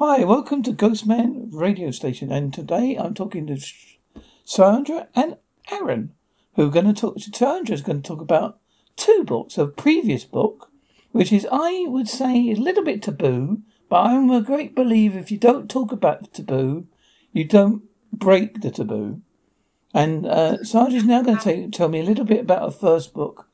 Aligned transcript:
Hi, 0.00 0.22
welcome 0.22 0.62
to 0.62 0.72
Ghostman 0.72 1.48
Radio 1.50 1.90
Station, 1.90 2.30
and 2.30 2.54
today 2.54 2.94
I'm 2.94 3.14
talking 3.14 3.48
to 3.48 3.58
Sandra 4.44 5.08
and 5.12 5.38
Aaron, 5.72 6.14
who 6.54 6.68
are 6.68 6.70
going 6.70 6.86
to 6.86 6.92
talk. 6.92 7.16
To 7.16 7.72
is 7.72 7.82
going 7.82 8.02
to 8.02 8.06
talk 8.08 8.20
about 8.20 8.60
two 8.94 9.24
books. 9.24 9.58
A 9.58 9.66
previous 9.66 10.22
book, 10.22 10.70
which 11.10 11.32
is, 11.32 11.48
I 11.50 11.86
would 11.88 12.08
say, 12.08 12.48
a 12.48 12.54
little 12.54 12.84
bit 12.84 13.02
taboo, 13.02 13.62
but 13.88 14.06
I'm 14.06 14.30
a 14.30 14.40
great 14.40 14.76
believer 14.76 15.18
if 15.18 15.32
you 15.32 15.36
don't 15.36 15.68
talk 15.68 15.90
about 15.90 16.20
the 16.22 16.28
taboo, 16.28 16.86
you 17.32 17.42
don't 17.42 17.82
break 18.12 18.60
the 18.60 18.70
taboo. 18.70 19.20
And 19.92 20.24
uh, 20.26 20.62
Sandra's 20.62 21.02
now 21.02 21.22
going 21.22 21.38
to 21.38 21.70
tell 21.70 21.88
me 21.88 21.98
a 21.98 22.04
little 22.04 22.24
bit 22.24 22.42
about 22.42 22.62
her 22.62 22.70
first 22.70 23.14
book, 23.14 23.48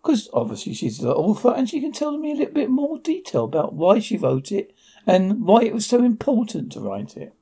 because 0.00 0.28
obviously 0.32 0.72
she's 0.72 0.98
the 0.98 1.12
author, 1.12 1.52
and 1.52 1.68
she 1.68 1.80
can 1.80 1.90
tell 1.90 2.16
me 2.16 2.30
a 2.30 2.36
little 2.36 2.54
bit 2.54 2.70
more 2.70 2.96
detail 3.00 3.42
about 3.42 3.74
why 3.74 3.98
she 3.98 4.16
wrote 4.16 4.52
it 4.52 4.72
and 5.06 5.44
why 5.44 5.62
it 5.62 5.74
was 5.74 5.86
so 5.86 6.02
important 6.02 6.72
to 6.72 6.80
write 6.80 7.16
it. 7.16 7.34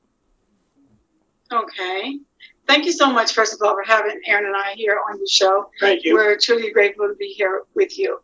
Okay. 1.52 2.18
Thank 2.66 2.84
you 2.84 2.92
so 2.92 3.10
much, 3.10 3.32
first 3.32 3.54
of 3.54 3.60
all, 3.62 3.74
for 3.74 3.82
having 3.82 4.20
Aaron 4.26 4.44
and 4.44 4.56
I 4.56 4.74
here 4.74 5.00
on 5.10 5.18
the 5.18 5.28
show. 5.30 5.70
Thank 5.80 6.04
you. 6.04 6.14
We're 6.14 6.36
truly 6.36 6.70
grateful 6.70 7.08
to 7.08 7.14
be 7.14 7.28
here 7.28 7.62
with 7.74 7.98
you. 7.98 8.20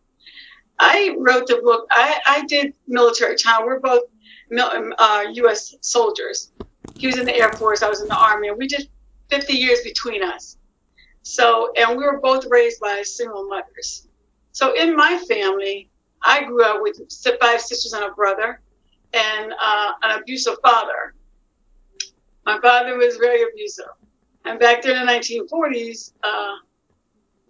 I 0.79 1.17
wrote 1.19 1.47
the 1.47 1.57
book. 1.57 1.87
I, 1.91 2.21
I 2.27 2.45
did 2.45 2.75
military 2.87 3.37
time. 3.37 3.65
We're 3.65 3.81
both 3.81 4.03
uh, 4.53 5.25
U.S. 5.33 5.75
soldiers. 5.81 6.53
He 6.97 7.07
was 7.07 7.19
in 7.19 7.25
the 7.25 7.35
Air 7.35 7.53
Force. 7.53 7.83
I 7.83 7.89
was 7.89 8.03
in 8.03 8.09
the 8.09 8.17
Army, 8.17 8.49
and 8.49 8.59
we 8.59 8.67
did 8.67 8.89
50 9.31 9.55
years 9.55 9.81
between 9.83 10.23
us. 10.23 10.59
So, 11.23 11.73
and 11.77 11.97
we 11.97 12.05
were 12.05 12.21
both 12.21 12.45
raised 12.51 12.81
by 12.81 13.03
single 13.03 13.49
mothers. 13.49 14.09
So, 14.53 14.75
in 14.75 14.95
my 14.95 15.19
family, 15.27 15.89
I 16.23 16.45
grew 16.45 16.65
up 16.65 16.83
with 16.83 16.99
five 17.41 17.61
sisters 17.61 17.95
and 17.95 18.05
a 18.05 18.11
brother, 18.11 18.61
and 19.15 19.53
uh, 19.53 19.93
an 20.03 20.19
abusive 20.21 20.57
father. 20.63 21.15
My 22.45 22.61
father 22.61 22.97
was 22.97 23.17
very 23.17 23.43
abusive. 23.43 23.87
And 24.45 24.59
back 24.61 24.83
there 24.83 24.95
in 24.95 25.07
the 25.07 25.13
1940s, 25.13 26.13
uh, 26.23 26.57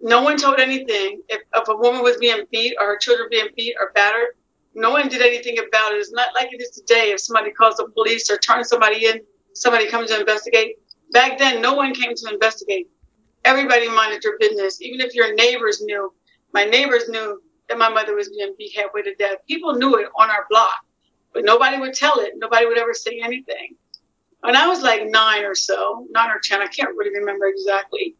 no 0.01 0.21
one 0.21 0.37
told 0.37 0.59
anything. 0.59 1.21
If, 1.27 1.41
if 1.53 1.67
a 1.67 1.75
woman 1.75 2.03
was 2.03 2.17
being 2.17 2.43
beat 2.51 2.75
or 2.79 2.87
her 2.87 2.97
children 2.97 3.27
being 3.29 3.47
beat 3.55 3.75
or 3.79 3.91
battered, 3.93 4.29
no 4.75 4.91
one 4.91 5.07
did 5.09 5.21
anything 5.21 5.57
about 5.57 5.93
it. 5.93 5.97
It's 5.97 6.11
not 6.11 6.29
like 6.35 6.53
it 6.53 6.61
is 6.61 6.69
today. 6.69 7.11
If 7.11 7.21
somebody 7.21 7.51
calls 7.51 7.77
the 7.77 7.87
police 7.93 8.29
or 8.29 8.37
turns 8.37 8.69
somebody 8.69 9.05
in, 9.07 9.21
somebody 9.53 9.87
comes 9.87 10.11
to 10.11 10.19
investigate. 10.19 10.75
Back 11.11 11.37
then, 11.37 11.61
no 11.61 11.73
one 11.73 11.93
came 11.93 12.13
to 12.15 12.33
investigate. 12.33 12.87
Everybody 13.43 13.89
minded 13.89 14.21
their 14.21 14.37
business. 14.37 14.81
Even 14.81 15.01
if 15.01 15.13
your 15.13 15.33
neighbors 15.35 15.81
knew, 15.81 16.13
my 16.53 16.65
neighbors 16.65 17.09
knew 17.09 17.41
that 17.69 17.77
my 17.77 17.89
mother 17.89 18.15
was 18.15 18.29
being 18.29 18.53
beat 18.57 18.75
halfway 18.75 19.01
to 19.03 19.15
death. 19.15 19.37
People 19.47 19.75
knew 19.75 19.95
it 19.95 20.07
on 20.17 20.29
our 20.29 20.45
block, 20.49 20.84
but 21.35 21.45
nobody 21.45 21.77
would 21.77 21.93
tell 21.93 22.19
it. 22.19 22.33
Nobody 22.37 22.65
would 22.65 22.79
ever 22.79 22.95
say 22.95 23.21
anything 23.23 23.75
when 24.45 24.55
I 24.55 24.67
was 24.67 24.83
like 24.83 25.09
nine 25.09 25.43
or 25.43 25.55
so, 25.55 26.05
nine 26.11 26.29
or 26.29 26.39
10, 26.39 26.61
I 26.61 26.67
can't 26.67 26.95
really 26.95 27.17
remember 27.17 27.47
exactly. 27.47 28.15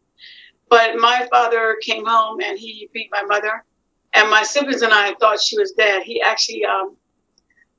But 0.68 0.96
my 0.96 1.28
father 1.30 1.76
came 1.80 2.04
home 2.04 2.40
and 2.44 2.58
he 2.58 2.90
beat 2.92 3.08
my 3.12 3.22
mother. 3.22 3.64
And 4.12 4.28
my 4.28 4.42
siblings 4.42 4.82
and 4.82 4.92
I 4.92 5.14
thought 5.20 5.40
she 5.40 5.56
was 5.56 5.72
dead. 5.72 6.02
He 6.02 6.20
actually, 6.20 6.64
um, 6.64 6.96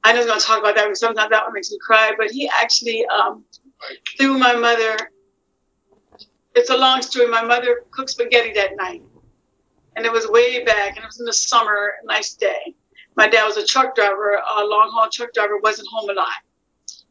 I 0.03 0.13
know 0.13 0.21
I'm 0.21 0.27
going 0.27 0.39
to 0.39 0.45
talk 0.45 0.59
about 0.59 0.75
that 0.75 0.85
because 0.85 0.99
sometimes 0.99 1.29
that 1.31 1.43
one 1.43 1.53
makes 1.53 1.71
me 1.71 1.77
cry, 1.81 2.13
but 2.17 2.31
he 2.31 2.49
actually 2.49 3.05
um, 3.07 3.43
threw 4.17 4.37
my 4.37 4.55
mother. 4.55 5.11
It's 6.55 6.69
a 6.69 6.77
long 6.77 7.01
story. 7.01 7.27
My 7.27 7.43
mother 7.43 7.83
cooked 7.91 8.11
spaghetti 8.11 8.53
that 8.53 8.77
night. 8.77 9.03
And 9.95 10.05
it 10.05 10.11
was 10.11 10.27
way 10.27 10.63
back, 10.63 10.89
and 10.89 10.99
it 10.99 11.05
was 11.05 11.19
in 11.19 11.25
the 11.25 11.33
summer, 11.33 11.93
nice 12.05 12.35
day. 12.35 12.75
My 13.17 13.27
dad 13.27 13.45
was 13.45 13.57
a 13.57 13.65
truck 13.65 13.95
driver, 13.95 14.33
a 14.35 14.63
long 14.63 14.91
haul 14.93 15.09
truck 15.11 15.33
driver, 15.33 15.57
wasn't 15.63 15.87
home 15.91 16.07
a 16.11 16.13
lot. 16.13 16.27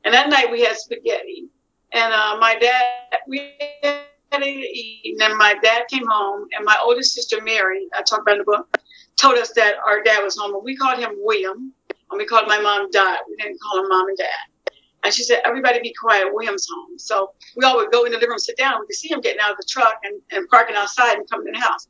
And 0.05 0.15
that 0.15 0.31
night 0.31 0.53
we 0.53 0.63
had 0.63 0.77
spaghetti. 0.77 1.49
And 1.93 2.15
uh, 2.15 2.39
my 2.39 2.55
dad, 2.55 3.19
we 3.27 3.53
had 3.81 4.39
to 4.39 4.47
eat. 4.47 5.21
And 5.21 5.37
my 5.37 5.57
dad 5.63 5.83
came 5.91 6.07
home, 6.07 6.47
and 6.57 6.65
my 6.65 6.79
oldest 6.81 7.13
sister, 7.13 7.43
Mary, 7.43 7.89
I 7.93 8.03
talked 8.03 8.23
about 8.23 8.35
in 8.35 8.39
the 8.39 8.45
book, 8.45 8.79
told 9.17 9.37
us 9.37 9.51
that 9.55 9.75
our 9.85 10.01
dad 10.05 10.23
was 10.23 10.39
home. 10.39 10.55
And 10.55 10.63
we 10.63 10.77
called 10.77 11.01
him 11.01 11.11
William, 11.19 11.73
and 12.11 12.19
we 12.19 12.25
called 12.25 12.47
my 12.47 12.61
mom 12.61 12.89
Dot. 12.93 13.19
We 13.29 13.35
didn't 13.37 13.61
call 13.61 13.83
him 13.83 13.89
mom 13.89 14.07
and 14.07 14.17
dad. 14.17 14.71
And 15.03 15.13
she 15.13 15.25
said, 15.25 15.41
everybody 15.45 15.81
be 15.81 15.93
quiet, 16.01 16.33
William's 16.33 16.69
home. 16.73 16.99
So 16.99 17.33
we 17.57 17.65
all 17.65 17.77
would 17.77 17.91
go 17.91 18.05
in 18.05 18.13
the 18.13 18.19
living 18.19 18.31
room, 18.31 18.39
sit 18.39 18.57
down. 18.57 18.81
We 18.81 18.87
could 18.87 18.97
see 18.97 19.09
him 19.09 19.21
getting 19.21 19.41
out 19.41 19.51
of 19.51 19.57
the 19.57 19.67
truck 19.69 20.01
and, 20.05 20.21
and 20.31 20.49
parking 20.49 20.77
outside 20.77 21.17
and 21.17 21.29
coming 21.29 21.49
in 21.49 21.55
the 21.55 21.61
house. 21.61 21.89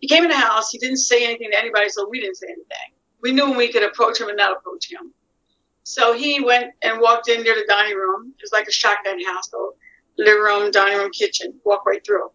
He 0.00 0.08
came 0.08 0.22
in 0.22 0.30
the 0.30 0.36
house. 0.36 0.70
He 0.70 0.78
didn't 0.78 0.98
say 0.98 1.24
anything 1.24 1.50
to 1.50 1.58
anybody, 1.58 1.88
so 1.88 2.06
we 2.08 2.20
didn't 2.20 2.36
say 2.36 2.46
anything. 2.46 2.92
We 3.24 3.32
knew 3.32 3.48
when 3.48 3.56
we 3.56 3.72
could 3.72 3.82
approach 3.82 4.20
him 4.20 4.28
and 4.28 4.36
not 4.36 4.54
approach 4.54 4.92
him. 4.92 5.14
So 5.82 6.12
he 6.12 6.44
went 6.44 6.74
and 6.82 7.00
walked 7.00 7.28
in 7.30 7.42
near 7.42 7.54
the 7.54 7.64
dining 7.66 7.96
room. 7.96 8.34
It 8.38 8.42
was 8.42 8.52
like 8.52 8.68
a 8.68 8.72
shotgun 8.72 9.18
house, 9.24 9.50
so 9.50 9.76
living 10.18 10.42
room, 10.42 10.70
dining 10.70 10.98
room, 10.98 11.10
kitchen, 11.10 11.58
walk 11.64 11.86
right 11.86 12.04
through. 12.04 12.30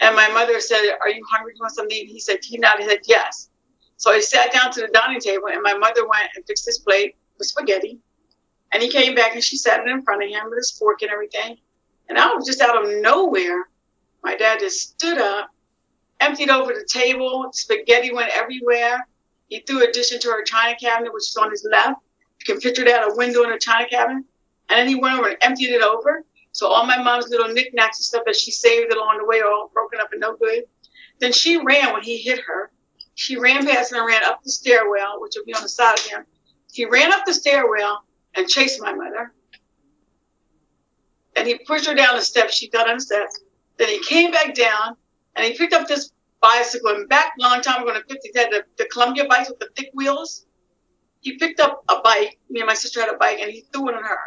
And 0.00 0.16
my 0.16 0.26
mother 0.30 0.58
said, 0.58 0.82
Are 1.00 1.08
you 1.08 1.24
hungry? 1.30 1.52
Do 1.52 1.58
you 1.58 1.62
want 1.62 1.74
something? 1.76 2.06
He 2.08 2.18
said, 2.18 2.38
He 2.42 2.58
nodded, 2.58 2.82
he 2.82 2.88
said, 2.88 3.02
Yes. 3.06 3.48
So 3.96 4.12
he 4.12 4.20
sat 4.20 4.52
down 4.52 4.72
to 4.72 4.80
the 4.80 4.88
dining 4.88 5.20
table, 5.20 5.46
and 5.52 5.62
my 5.62 5.74
mother 5.74 6.06
went 6.06 6.28
and 6.34 6.44
fixed 6.46 6.66
his 6.66 6.80
plate 6.80 7.14
with 7.38 7.46
spaghetti. 7.46 8.00
And 8.72 8.82
he 8.82 8.90
came 8.90 9.14
back 9.14 9.34
and 9.34 9.44
she 9.44 9.56
sat 9.56 9.86
in 9.86 10.02
front 10.02 10.24
of 10.24 10.28
him 10.28 10.50
with 10.50 10.58
his 10.58 10.72
fork 10.72 11.02
and 11.02 11.12
everything. 11.12 11.58
And 12.08 12.18
I 12.18 12.34
was 12.34 12.44
just 12.44 12.60
out 12.60 12.82
of 12.82 12.90
nowhere. 13.00 13.68
My 14.24 14.34
dad 14.34 14.58
just 14.58 14.80
stood 14.80 15.18
up, 15.18 15.50
emptied 16.18 16.50
over 16.50 16.72
the 16.72 16.88
table, 16.92 17.50
spaghetti 17.52 18.12
went 18.12 18.32
everywhere. 18.34 19.06
He 19.48 19.60
threw 19.60 19.82
a 19.82 19.92
dish 19.92 20.12
into 20.12 20.28
her 20.28 20.42
china 20.42 20.76
cabinet, 20.78 21.12
which 21.12 21.28
is 21.28 21.36
on 21.36 21.50
his 21.50 21.66
left. 21.70 22.00
You 22.40 22.54
can 22.54 22.60
picture 22.60 22.84
that 22.84 23.08
a 23.08 23.14
window 23.14 23.42
in 23.44 23.52
a 23.52 23.58
china 23.58 23.88
cabinet. 23.88 24.24
And 24.68 24.78
then 24.78 24.88
he 24.88 24.94
went 24.94 25.18
over 25.18 25.28
and 25.28 25.38
emptied 25.42 25.70
it 25.70 25.82
over. 25.82 26.24
So 26.52 26.68
all 26.68 26.86
my 26.86 27.02
mom's 27.02 27.28
little 27.28 27.52
knickknacks 27.52 27.98
and 27.98 28.04
stuff 28.04 28.22
that 28.26 28.36
she 28.36 28.50
saved 28.50 28.92
along 28.92 29.18
the 29.18 29.26
way 29.26 29.40
are 29.40 29.50
all 29.50 29.70
broken 29.74 30.00
up 30.00 30.12
and 30.12 30.20
no 30.20 30.36
good. 30.36 30.64
Then 31.18 31.32
she 31.32 31.58
ran 31.58 31.92
when 31.92 32.02
he 32.02 32.16
hit 32.18 32.40
her. 32.46 32.70
She 33.14 33.36
ran 33.36 33.66
past 33.66 33.92
him 33.92 33.98
and 33.98 34.06
ran 34.06 34.24
up 34.24 34.42
the 34.42 34.50
stairwell, 34.50 35.20
which 35.20 35.34
would 35.36 35.46
be 35.46 35.54
on 35.54 35.62
the 35.62 35.68
side 35.68 35.98
of 35.98 36.04
him. 36.06 36.24
He 36.72 36.84
ran 36.84 37.12
up 37.12 37.24
the 37.24 37.34
stairwell 37.34 38.04
and 38.34 38.48
chased 38.48 38.80
my 38.80 38.92
mother. 38.92 39.32
And 41.36 41.46
he 41.46 41.58
pushed 41.58 41.86
her 41.86 41.94
down 41.94 42.16
the 42.16 42.22
steps. 42.22 42.54
She 42.54 42.68
got 42.68 42.88
on 42.88 42.96
the 42.96 43.00
steps. 43.00 43.40
Then 43.76 43.88
he 43.88 44.00
came 44.04 44.30
back 44.30 44.54
down 44.54 44.96
and 45.36 45.44
he 45.44 45.56
picked 45.56 45.72
up 45.72 45.88
this 45.88 46.12
bicycle. 46.44 46.90
And 46.90 47.08
back 47.08 47.32
a 47.38 47.42
long 47.42 47.62
time 47.62 47.82
ago 47.82 47.94
in 47.94 48.02
the 48.06 48.14
50s, 48.14 48.36
had 48.36 48.52
the, 48.52 48.64
the 48.76 48.84
Columbia 48.92 49.24
bikes 49.26 49.48
with 49.48 49.58
the 49.58 49.70
thick 49.74 49.90
wheels 49.94 50.44
he 51.24 51.38
picked 51.38 51.58
up 51.58 51.82
a 51.88 52.00
bike. 52.04 52.38
Me 52.50 52.60
and 52.60 52.66
my 52.66 52.74
sister 52.74 53.00
had 53.00 53.12
a 53.12 53.16
bike, 53.16 53.38
and 53.40 53.50
he 53.50 53.64
threw 53.72 53.88
it 53.88 53.94
on 53.94 54.04
her. 54.04 54.18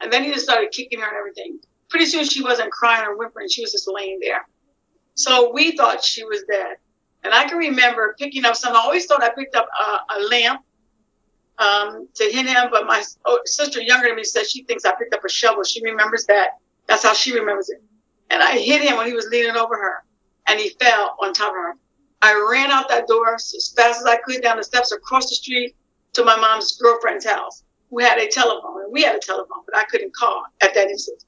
And 0.00 0.12
then 0.12 0.22
he 0.22 0.32
just 0.32 0.44
started 0.44 0.70
kicking 0.70 1.00
her 1.00 1.08
and 1.08 1.16
everything. 1.16 1.58
Pretty 1.88 2.06
soon 2.06 2.24
she 2.24 2.42
wasn't 2.42 2.70
crying 2.70 3.04
or 3.04 3.16
whimpering; 3.16 3.48
she 3.48 3.62
was 3.62 3.72
just 3.72 3.90
laying 3.92 4.20
there. 4.20 4.46
So 5.14 5.52
we 5.52 5.76
thought 5.76 6.04
she 6.04 6.24
was 6.24 6.44
dead. 6.48 6.76
And 7.24 7.34
I 7.34 7.48
can 7.48 7.58
remember 7.58 8.14
picking 8.18 8.44
up 8.44 8.54
something. 8.54 8.80
I 8.80 8.84
always 8.84 9.06
thought 9.06 9.24
I 9.24 9.30
picked 9.30 9.56
up 9.56 9.66
a, 9.66 10.14
a 10.14 10.18
lamp 10.30 10.60
um, 11.58 12.08
to 12.14 12.24
hit 12.24 12.46
him, 12.46 12.68
but 12.70 12.86
my 12.86 13.02
oh, 13.24 13.40
sister, 13.44 13.80
younger 13.80 14.06
than 14.06 14.16
me, 14.16 14.22
said 14.22 14.46
she 14.46 14.62
thinks 14.62 14.84
I 14.84 14.94
picked 14.94 15.14
up 15.14 15.24
a 15.24 15.28
shovel. 15.28 15.64
She 15.64 15.82
remembers 15.82 16.26
that. 16.26 16.50
That's 16.86 17.02
how 17.02 17.14
she 17.14 17.36
remembers 17.36 17.70
it. 17.70 17.82
And 18.30 18.40
I 18.40 18.52
hit 18.52 18.82
him 18.82 18.98
when 18.98 19.06
he 19.06 19.14
was 19.14 19.26
leaning 19.32 19.56
over 19.56 19.74
her, 19.74 20.04
and 20.48 20.58
he 20.60 20.70
fell 20.80 21.16
on 21.22 21.32
top 21.32 21.50
of 21.50 21.56
her. 21.56 21.74
I 22.22 22.48
ran 22.50 22.70
out 22.70 22.88
that 22.88 23.06
door 23.06 23.34
as 23.34 23.72
fast 23.76 24.00
as 24.00 24.06
I 24.06 24.16
could 24.16 24.42
down 24.42 24.56
the 24.56 24.64
steps 24.64 24.92
across 24.92 25.28
the 25.28 25.36
street 25.36 25.76
to 26.14 26.24
my 26.24 26.36
mom's 26.36 26.76
girlfriend's 26.78 27.26
house 27.26 27.62
who 27.90 28.00
had 28.00 28.18
a 28.18 28.28
telephone. 28.28 28.82
And 28.82 28.92
we 28.92 29.02
had 29.02 29.14
a 29.14 29.20
telephone, 29.20 29.62
but 29.66 29.76
I 29.76 29.84
couldn't 29.84 30.14
call 30.14 30.42
at 30.62 30.74
that 30.74 30.88
instant. 30.88 31.22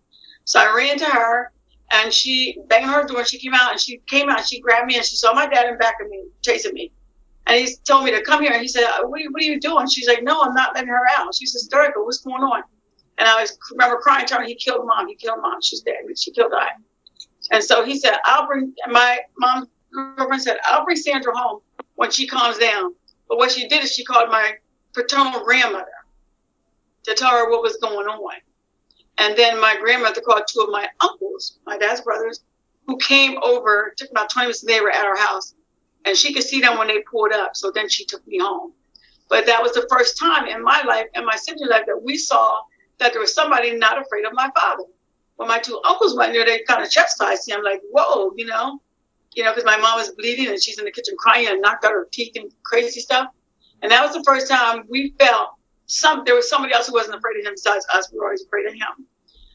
So 0.45 0.61
I 0.61 0.75
ran 0.75 0.99
to 0.99 1.05
her 1.05 1.53
and 1.93 2.13
she 2.13 2.59
banged 2.69 2.87
on 2.87 3.03
her 3.03 3.07
door. 3.07 3.25
She 3.25 3.39
came 3.39 3.55
out 3.55 3.73
and 3.73 3.81
she 3.81 3.99
came 4.07 4.29
out 4.29 4.39
and 4.39 4.47
she 4.47 4.61
grabbed 4.61 4.87
me 4.87 4.97
and 4.97 5.05
she 5.05 5.17
saw 5.17 5.35
my 5.35 5.47
dad 5.47 5.69
in 5.69 5.79
back 5.79 5.97
of 6.03 6.09
me 6.09 6.25
chasing 6.43 6.75
me. 6.75 6.93
And 7.47 7.57
he 7.57 7.75
told 7.87 8.05
me 8.05 8.11
to 8.11 8.23
come 8.23 8.43
here. 8.43 8.53
And 8.53 8.61
he 8.61 8.69
said, 8.69 8.85
uh, 8.85 9.07
what 9.07 9.21
are, 9.21 9.23
you, 9.23 9.33
what 9.33 9.43
are 9.43 9.47
you 9.47 9.59
doing? 9.59 9.89
She's 9.89 10.07
like, 10.07 10.23
no, 10.23 10.43
I'm 10.43 10.55
not 10.55 10.75
letting 10.75 10.89
her 10.89 11.01
out. 11.17 11.35
She's 11.35 11.53
hysterical. 11.53 12.05
What's 12.05 12.19
going 12.19 12.43
on? 12.43 12.63
And 13.17 13.27
I 13.27 13.41
was, 13.41 13.59
remember 13.73 13.97
crying, 13.97 14.27
telling 14.27 14.45
her 14.45 14.49
he 14.49 14.55
killed 14.55 14.87
mom. 14.87 15.09
He 15.09 15.15
killed 15.15 15.41
mom. 15.41 15.61
She's 15.63 15.81
dead. 15.81 15.97
She 16.17 16.31
killed 16.31 16.53
I. 16.55 16.69
And 17.51 17.63
so 17.63 17.85
he 17.85 17.99
said, 17.99 18.15
I'll 18.25 18.47
bring, 18.47 18.75
my 18.89 19.19
mom 19.39 19.69
girlfriend 19.93 20.43
said, 20.43 20.59
I'll 20.65 20.85
bring 20.85 20.97
Sandra 20.97 21.37
home 21.37 21.61
when 21.95 22.11
she 22.11 22.27
calms 22.27 22.59
down. 22.59 22.95
But 23.29 23.39
what 23.39 23.51
she 23.51 23.69
did 23.69 23.85
is 23.85 23.93
she 23.93 24.05
called 24.05 24.31
my 24.31 24.55
paternal 24.95 25.45
grandmother 25.45 25.87
to 27.05 27.15
tell 27.15 27.31
her 27.31 27.51
what 27.51 27.63
was 27.63 27.77
going 27.77 28.07
on. 28.07 28.35
And 29.19 29.37
then 29.37 29.61
my 29.61 29.77
grandmother 29.81 30.21
called 30.21 30.43
two 30.49 30.61
of 30.61 30.71
my 30.71 30.89
uncles, 31.01 31.59
my 31.67 31.77
dad's 31.77 32.01
brothers, 32.01 32.45
who 32.87 32.97
came 32.99 33.37
over, 33.43 33.93
took 33.97 34.11
about 34.11 34.31
20 34.31 34.47
minutes, 34.47 34.61
they 34.63 34.81
were 34.81 34.91
at 34.91 35.05
our 35.05 35.17
house. 35.17 35.55
And 36.05 36.17
she 36.17 36.33
could 36.33 36.45
see 36.45 36.61
them 36.61 36.79
when 36.79 36.89
they 36.89 37.03
pulled 37.11 37.33
up. 37.33 37.57
So 37.57 37.71
then 37.71 37.89
she 37.89 38.05
took 38.05 38.27
me 38.27 38.39
home. 38.39 38.73
But 39.29 39.47
that 39.47 39.63
was 39.63 39.73
the 39.73 39.87
first 39.91 40.19
time 40.19 40.47
in 40.47 40.63
my 40.63 40.83
life 40.83 41.07
and 41.15 41.27
my 41.27 41.37
sister's 41.37 41.69
life 41.69 41.85
that 41.87 42.03
we 42.03 42.17
saw 42.17 42.63
that 42.99 43.13
there 43.13 43.21
was 43.21 43.35
somebody 43.35 43.77
not 43.77 44.01
afraid 44.01 44.25
of 44.25 44.33
my 44.33 44.51
father. 44.59 44.85
When 45.39 45.49
my 45.49 45.61
two 45.61 45.81
uncles 45.85 46.17
went 46.17 46.33
there, 46.33 46.45
they 46.45 46.63
kind 46.67 46.83
of 46.83 46.91
chastised 46.91 47.47
me. 47.47 47.55
I'm 47.55 47.63
like, 47.63 47.81
whoa, 47.93 48.33
you 48.37 48.45
know, 48.45 48.83
you 49.35 49.45
know, 49.45 49.53
because 49.53 49.65
my 49.65 49.77
mom 49.77 49.97
was 49.97 50.11
bleeding 50.11 50.49
and 50.49 50.61
she's 50.61 50.81
in 50.81 50.85
the 50.85 50.91
kitchen 50.91 51.15
crying 51.17 51.47
and 51.47 51.63
knocked 51.63 51.85
out 51.85 51.93
her 51.93 52.09
teeth 52.11 52.33
and 52.35 52.51
crazy 52.65 52.99
stuff. 52.99 53.29
And 53.81 53.93
that 53.93 54.05
was 54.05 54.17
the 54.17 54.25
first 54.25 54.51
time 54.51 54.83
we 54.91 55.15
felt 55.17 55.51
some 55.87 56.25
there 56.27 56.35
was 56.35 56.51
somebody 56.51 56.75
else 56.75 56.89
who 56.89 56.93
wasn't 56.93 57.15
afraid 57.15 57.39
of 57.39 57.47
him 57.47 57.53
besides 57.53 57.87
us. 57.95 58.11
We 58.13 58.19
were 58.19 58.25
always 58.25 58.45
afraid 58.45 58.67
of 58.67 58.75
him. 58.75 59.07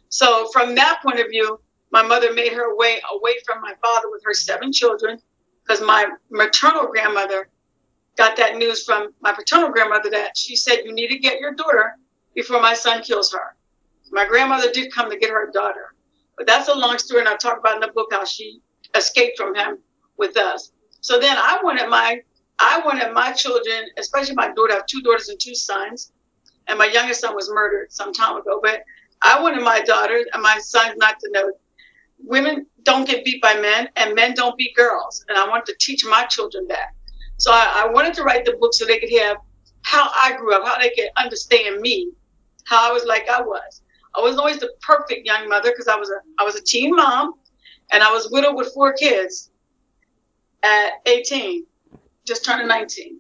So 0.07 0.47
from 0.53 0.74
that 0.75 1.01
point 1.03 1.19
of 1.19 1.27
view, 1.30 1.59
my 1.91 2.01
mother 2.01 2.33
made 2.33 2.53
her 2.53 2.77
way 2.77 3.01
away 3.12 3.33
from 3.45 3.59
my 3.59 3.74
father 3.81 4.09
with 4.09 4.24
her 4.24 4.33
seven 4.33 4.71
children 4.71 5.19
because 5.63 5.81
my 5.81 6.07
maternal 6.31 6.88
grandmother 6.88 7.50
got 8.15 8.38
that 8.38 8.56
news 8.56 8.86
from 8.86 9.13
my 9.19 9.33
paternal 9.33 9.69
grandmother 9.69 10.09
that 10.12 10.38
she 10.38 10.56
said 10.56 10.86
you 10.86 10.94
need 10.94 11.09
to 11.09 11.19
get 11.19 11.41
your 11.41 11.53
daughter 11.53 11.97
before 12.33 12.62
my 12.62 12.74
son 12.74 13.03
kills 13.03 13.33
her. 13.33 13.53
My 14.13 14.25
grandmother 14.27 14.71
did 14.71 14.94
come 14.94 15.10
to 15.10 15.18
get 15.18 15.31
her 15.31 15.50
daughter, 15.51 15.95
but 16.38 16.45
that's 16.45 16.69
a 16.69 16.75
long 16.75 17.00
story, 17.00 17.21
and 17.21 17.30
I 17.30 17.36
talk 17.36 17.57
about 17.60 17.75
in 17.75 17.81
the 17.81 17.88
book 17.88 18.10
how 18.12 18.25
she 18.25 18.62
escaped 18.95 19.38
from 19.38 19.56
him 19.56 19.80
with 20.18 20.38
us. 20.38 20.71
So 21.01 21.19
then 21.19 21.36
I 21.36 21.60
wanted 21.63 21.89
my 21.89 22.21
I 22.60 22.81
wanted 22.86 23.12
my 23.13 23.31
children, 23.31 23.89
especially 23.98 24.36
my 24.36 24.54
daughter, 24.54 24.74
I 24.74 24.75
have 24.77 24.86
two 24.86 25.01
daughters 25.01 25.30
and 25.30 25.39
two 25.39 25.56
sons, 25.56 26.12
and 26.68 26.77
my 26.77 26.86
youngest 26.86 27.21
son 27.21 27.36
was 27.36 27.50
murdered 27.51 27.92
some 27.92 28.13
time 28.13 28.38
ago. 28.38 28.60
But 28.62 28.83
I 29.24 29.42
wanted 29.42 29.63
my 29.63 29.81
daughters 29.81 30.25
and 30.31 30.44
my 30.44 30.60
sons 30.60 30.95
not 30.98 31.19
to 31.19 31.30
know 31.31 31.51
women 32.19 32.68
don't 32.83 33.07
get 33.07 33.25
beat 33.25 33.42
by 33.42 33.56
men 33.56 33.89
and 33.95 34.13
men 34.13 34.36
don't 34.36 34.57
beat 34.57 34.75
girls. 34.75 35.25
And 35.27 35.38
I 35.38 35.48
wanted 35.48 35.65
to 35.68 35.75
teach 35.80 36.06
my 36.06 36.25
children 36.25 36.68
that. 36.68 36.89
So 37.38 37.51
I, 37.51 37.86
I 37.86 37.92
wanted 37.92 38.13
to 38.15 38.24
write 38.24 38.45
the 38.45 38.54
book 38.54 38.74
so 38.74 38.86
they 38.86 39.00
could 39.00 39.12
have 39.19 39.38
how 39.81 40.10
I 40.15 40.38
grew 40.38 40.54
up, 40.54 40.65
how 40.65 40.77
they 40.80 40.92
could 40.92 41.10
understand 41.18 41.81
me, 41.81 42.12
how 42.65 42.89
I 42.89 42.94
was 42.94 43.06
like 43.06 43.27
I 43.30 43.42
was. 43.42 43.81
I 44.15 44.21
wasn't 44.21 44.39
always 44.39 44.60
the 44.60 44.74
perfect 44.81 45.25
young 45.25 45.50
mother 45.50 45.71
because 45.71 45.88
I 45.88 45.95
was 45.95 46.10
a 46.10 46.19
I 46.39 46.44
was 46.44 46.56
a 46.56 46.62
teen 46.62 46.95
mom 46.95 47.33
and 47.92 48.04
I 48.04 48.12
was 48.12 48.30
widowed 48.31 48.56
with 48.56 48.74
four 48.74 48.94
kids 48.94 49.50
at 50.62 50.94
18, 51.06 51.65
just 52.25 52.45
turning 52.45 52.68
19. 52.68 53.19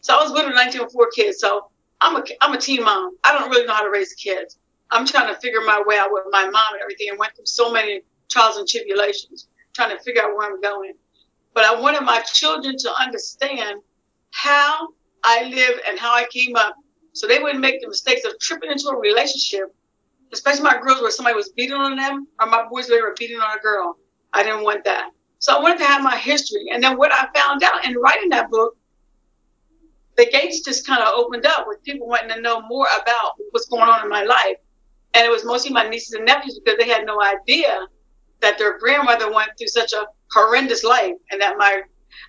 So 0.00 0.16
I 0.16 0.22
was 0.22 0.32
widowed 0.32 0.52
at 0.52 0.56
19 0.56 0.82
with 0.82 0.92
four 0.92 1.10
kids. 1.14 1.40
So 1.40 1.70
I'm 2.00 2.16
a 2.16 2.24
I'm 2.40 2.54
a 2.54 2.58
teen 2.58 2.84
mom. 2.84 3.16
I 3.24 3.32
don't 3.32 3.50
really 3.50 3.66
know 3.66 3.74
how 3.74 3.82
to 3.82 3.90
raise 3.90 4.14
kids. 4.14 4.58
I'm 4.90 5.06
trying 5.06 5.32
to 5.32 5.38
figure 5.40 5.60
my 5.60 5.82
way 5.86 5.98
out 5.98 6.08
with 6.10 6.24
my 6.30 6.44
mom 6.44 6.74
and 6.74 6.82
everything 6.82 7.08
and 7.10 7.18
went 7.18 7.34
through 7.36 7.46
so 7.46 7.70
many 7.70 8.02
trials 8.30 8.56
and 8.56 8.66
tribulations, 8.66 9.48
trying 9.74 9.96
to 9.96 10.02
figure 10.02 10.22
out 10.22 10.34
where 10.34 10.50
I'm 10.50 10.60
going. 10.60 10.94
But 11.52 11.64
I 11.64 11.78
wanted 11.78 12.02
my 12.02 12.20
children 12.20 12.76
to 12.78 12.90
understand 13.00 13.80
how 14.30 14.88
I 15.24 15.44
lived 15.44 15.80
and 15.86 15.98
how 15.98 16.14
I 16.14 16.26
came 16.30 16.56
up 16.56 16.76
so 17.12 17.26
they 17.26 17.38
wouldn't 17.38 17.60
make 17.60 17.80
the 17.80 17.88
mistakes 17.88 18.24
of 18.24 18.38
tripping 18.38 18.70
into 18.70 18.88
a 18.88 18.96
relationship, 18.96 19.74
especially 20.32 20.62
my 20.62 20.78
girls 20.80 21.00
where 21.00 21.10
somebody 21.10 21.36
was 21.36 21.50
beating 21.50 21.76
on 21.76 21.96
them 21.96 22.26
or 22.40 22.46
my 22.46 22.66
boys 22.70 22.88
where 22.88 22.98
they 22.98 23.02
were 23.02 23.14
beating 23.18 23.38
on 23.38 23.58
a 23.58 23.60
girl. 23.60 23.96
I 24.32 24.42
didn't 24.42 24.64
want 24.64 24.84
that. 24.84 25.10
So 25.38 25.56
I 25.56 25.62
wanted 25.62 25.78
to 25.78 25.84
have 25.84 26.02
my 26.02 26.16
history. 26.16 26.66
And 26.72 26.82
then 26.82 26.96
what 26.96 27.12
I 27.12 27.28
found 27.34 27.62
out 27.62 27.84
in 27.84 27.96
writing 27.96 28.28
that 28.30 28.50
book, 28.50 28.76
the 30.16 30.26
gates 30.26 30.64
just 30.64 30.86
kind 30.86 31.02
of 31.02 31.14
opened 31.14 31.46
up 31.46 31.66
with 31.66 31.82
people 31.84 32.08
wanting 32.08 32.30
to 32.30 32.40
know 32.40 32.60
more 32.62 32.86
about 33.00 33.32
what's 33.50 33.68
going 33.68 33.88
on 33.88 34.02
in 34.02 34.08
my 34.08 34.24
life. 34.24 34.56
And 35.14 35.24
it 35.24 35.30
was 35.30 35.44
mostly 35.44 35.72
my 35.72 35.88
nieces 35.88 36.12
and 36.12 36.26
nephews 36.26 36.60
because 36.62 36.78
they 36.78 36.88
had 36.88 37.06
no 37.06 37.22
idea 37.22 37.86
that 38.40 38.58
their 38.58 38.78
grandmother 38.78 39.32
went 39.32 39.50
through 39.56 39.68
such 39.68 39.92
a 39.92 40.06
horrendous 40.32 40.84
life 40.84 41.14
and 41.30 41.40
that 41.40 41.56
my 41.56 41.82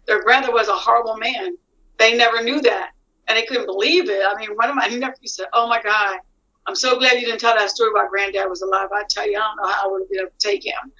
their 0.08 0.24
grandmother 0.24 0.54
was 0.54 0.68
a 0.68 0.74
horrible 0.74 1.18
man. 1.18 1.56
They 1.98 2.16
never 2.16 2.42
knew 2.44 2.62
that 2.62 2.92
and 3.30 3.38
they 3.38 3.44
couldn't 3.44 3.68
believe 3.68 4.10
it. 4.10 4.24
I 4.26 4.36
mean, 4.36 4.50
one 4.56 4.70
of 4.70 4.76
my 4.76 4.88
nephews 4.92 5.36
said, 5.36 5.48
"Oh 5.54 5.68
my 5.68 5.82
God, 5.82 6.20
I'm 6.70 6.76
so 6.76 7.00
glad 7.00 7.14
you 7.14 7.26
didn't 7.26 7.40
tell 7.40 7.56
that 7.56 7.72
story 7.72 7.90
about 7.90 8.12
granddad 8.12 8.48
was 8.48 8.62
alive. 8.62 8.90
I 8.94 9.04
tell 9.10 9.28
you, 9.28 9.38
I 9.38 9.40
don't 9.40 9.58
know 9.58 9.68
how 9.68 9.88
I 9.88 9.92
would 9.92 10.02
have 10.04 10.10
been 10.10 10.20
able 10.20 10.30
to 10.30 10.48
take 10.48 10.64
him." 10.64 10.92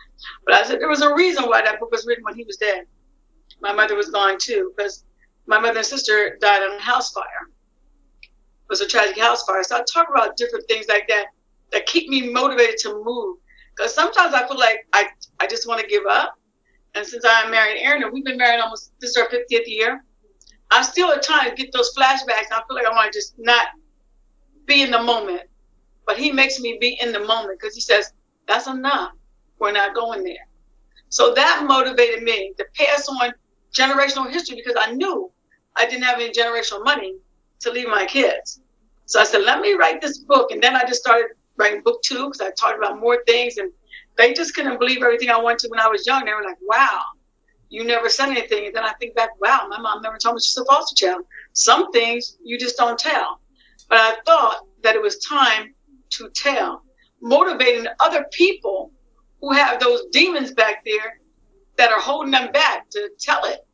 But 0.44 0.56
I 0.56 0.64
said 0.64 0.82
there 0.82 0.90
was 0.90 1.04
a 1.04 1.14
reason 1.14 1.44
why 1.44 1.62
that 1.62 1.80
book 1.80 1.92
was 1.92 2.08
written 2.08 2.24
when 2.24 2.34
he 2.34 2.44
was 2.44 2.58
dead. 2.58 2.88
My 3.62 3.72
mother 3.72 3.96
was 3.96 4.10
gone 4.10 4.40
too 4.40 4.74
because 4.76 5.06
my 5.46 5.60
mother 5.60 5.78
and 5.78 5.86
sister 5.86 6.40
died 6.42 6.64
in 6.64 6.80
a 6.80 6.82
house 6.82 7.12
fire. 7.12 7.52
It 8.24 8.68
was 8.68 8.82
a 8.82 8.88
tragic 8.88 9.20
house 9.20 9.44
fire. 9.44 9.64
So 9.64 9.78
I 9.78 9.84
talk 9.94 10.08
about 10.10 10.38
different 10.38 10.68
things 10.68 10.88
like 10.90 11.08
that 11.08 11.28
that 11.72 11.86
keep 11.86 12.10
me 12.10 12.32
motivated 12.32 12.78
to 12.80 13.04
move 13.06 13.38
because 13.76 13.94
sometimes 13.94 14.34
I 14.34 14.48
feel 14.48 14.58
like 14.58 14.88
I, 14.92 15.08
I 15.40 15.46
just 15.46 15.68
want 15.68 15.82
to 15.82 15.88
give 15.88 16.08
up. 16.10 16.34
And 16.96 17.06
since 17.06 17.24
I 17.28 17.48
married 17.52 17.80
Aaron, 17.80 18.02
and 18.02 18.12
we've 18.12 18.26
been 18.26 18.38
married 18.38 18.60
almost, 18.60 18.92
this 19.00 19.12
is 19.12 19.18
our 19.18 19.30
50th 19.30 19.68
year, 19.68 20.04
I 20.72 20.82
still 20.82 21.12
at 21.12 21.22
times 21.22 21.52
get 21.56 21.72
those 21.74 21.94
flashbacks. 21.96 22.50
And 22.50 22.54
I 22.54 22.62
feel 22.68 22.76
like 22.76 22.88
I 22.88 22.90
want 22.90 23.14
to 23.14 23.16
just 23.16 23.36
not 23.38 23.68
be 24.66 24.82
in 24.82 24.90
the 24.90 25.02
moment. 25.02 25.44
But 26.10 26.18
he 26.18 26.32
makes 26.32 26.60
me 26.60 26.80
be 26.82 26.98
in 27.00 27.12
the 27.12 27.20
moment 27.20 27.60
because 27.60 27.76
he 27.76 27.82
says, 27.82 28.14
that's 28.48 28.66
enough. 28.66 29.12
We're 29.60 29.72
not 29.72 29.94
going 29.94 30.24
there. 30.24 30.48
So 31.10 31.36
that 31.36 31.66
motivated 31.68 32.24
me 32.24 32.52
to 32.58 32.66
pass 32.74 33.08
on 33.08 33.32
generational 33.72 34.28
history 34.28 34.56
because 34.56 34.76
I 34.76 34.92
knew 34.94 35.32
I 35.76 35.86
didn't 35.86 36.06
have 36.06 36.20
any 36.20 36.32
generational 36.32 36.84
money 36.84 37.14
to 37.60 37.70
leave 37.70 37.90
my 37.90 38.08
kids. 38.08 38.60
So 39.06 39.20
I 39.20 39.24
said, 39.24 39.44
let 39.44 39.62
me 39.62 39.74
write 39.74 40.02
this 40.02 40.18
book. 40.18 40.50
And 40.50 40.64
then 40.64 40.76
I 40.76 40.84
just 40.84 41.00
started 41.00 41.28
writing 41.58 41.84
book 41.84 42.02
two 42.02 42.26
because 42.26 42.42
I 42.42 42.50
talked 42.54 42.80
about 42.80 43.00
more 43.00 43.24
things, 43.28 43.58
and 43.58 43.72
they 44.18 44.34
just 44.34 44.56
couldn't 44.56 44.80
believe 44.80 45.04
everything 45.04 45.30
I 45.30 45.40
went 45.40 45.60
to 45.60 45.68
when 45.70 45.80
I 45.80 45.90
was 45.90 46.08
young. 46.08 46.26
They 46.26 46.34
were 46.34 46.44
like, 46.44 46.58
"Wow, 46.62 47.04
you 47.70 47.84
never 47.84 48.10
said 48.10 48.30
anything." 48.30 48.66
And 48.66 48.76
then 48.76 48.84
I 48.84 48.94
think 48.94 49.14
back, 49.14 49.40
"Wow, 49.40 49.68
my 49.70 49.80
mom 49.80 50.02
never 50.02 50.18
told 50.18 50.36
me 50.36 50.42
she's 50.42 50.58
a 50.58 50.66
foster 50.66 50.96
child." 50.96 51.26
Some 51.54 51.92
things 51.92 52.38
you 52.44 52.58
just 52.58 52.78
don't 52.78 52.98
tell. 52.98 53.42
But 53.90 54.00
I 54.00 54.16
thought 54.26 54.66
that 54.82 54.96
it 54.96 55.02
was 55.02 55.20
time 55.20 55.76
to 56.12 56.30
tell, 56.30 56.84
motivating 57.22 57.88
other 58.00 58.26
people 58.32 58.92
who 59.42 59.52
have 59.54 59.80
those 59.80 60.06
demons 60.12 60.52
back 60.54 60.84
there 60.86 61.20
that 61.78 61.92
are 61.92 62.00
holding 62.00 62.32
them 62.32 62.52
back 62.52 62.90
to 62.90 63.10
tell 63.20 63.46
it. 63.46 63.66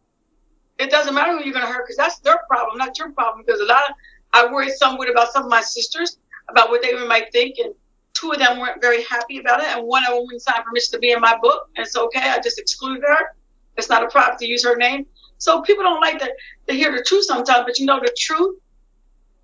It 0.77 0.91
doesn't 0.91 1.15
matter 1.15 1.31
who 1.31 1.43
you're 1.43 1.53
going 1.53 1.65
to 1.65 1.71
hurt 1.71 1.85
because 1.85 1.97
that's 1.97 2.19
their 2.19 2.39
problem, 2.47 2.77
not 2.77 2.97
your 2.97 3.11
problem. 3.11 3.43
Because 3.45 3.61
a 3.61 3.65
lot 3.65 3.89
of 3.89 3.95
I 4.33 4.51
worried 4.51 4.73
somewhat 4.73 5.09
about 5.09 5.31
some 5.31 5.45
of 5.45 5.49
my 5.49 5.61
sisters 5.61 6.17
about 6.49 6.69
what 6.69 6.81
they 6.81 6.93
might 7.07 7.31
think, 7.31 7.57
and 7.57 7.73
two 8.13 8.31
of 8.31 8.39
them 8.39 8.59
weren't 8.59 8.81
very 8.81 9.03
happy 9.03 9.39
about 9.39 9.61
it, 9.61 9.67
and 9.67 9.87
one 9.87 10.03
of 10.03 10.09
them 10.09 10.23
wouldn't 10.25 10.41
sign 10.41 10.61
permission 10.63 10.91
to 10.91 10.99
be 10.99 11.11
in 11.11 11.21
my 11.21 11.37
book, 11.41 11.69
and 11.75 11.85
it's 11.85 11.95
okay. 11.95 12.19
I 12.19 12.39
just 12.39 12.59
excluded 12.59 13.03
her. 13.07 13.35
It's 13.77 13.89
not 13.89 14.03
a 14.03 14.07
problem 14.07 14.37
to 14.39 14.45
use 14.45 14.63
her 14.65 14.75
name. 14.75 15.05
So 15.37 15.61
people 15.61 15.83
don't 15.83 16.01
like 16.01 16.19
to, 16.19 16.31
to 16.67 16.73
hear 16.73 16.91
the 16.91 17.03
truth 17.03 17.25
sometimes, 17.25 17.63
but 17.65 17.79
you 17.79 17.85
know 17.85 17.99
the 17.99 18.13
truth, 18.17 18.59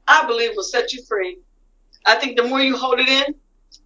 I 0.08 0.26
believe, 0.26 0.52
will 0.56 0.64
set 0.64 0.94
you 0.94 1.04
free. 1.06 1.40
I 2.06 2.15
think 2.15 2.38
the 2.38 2.44
more 2.44 2.62
you 2.62 2.77
hold 2.77 3.00
it 3.00 3.07
in, 3.07 3.36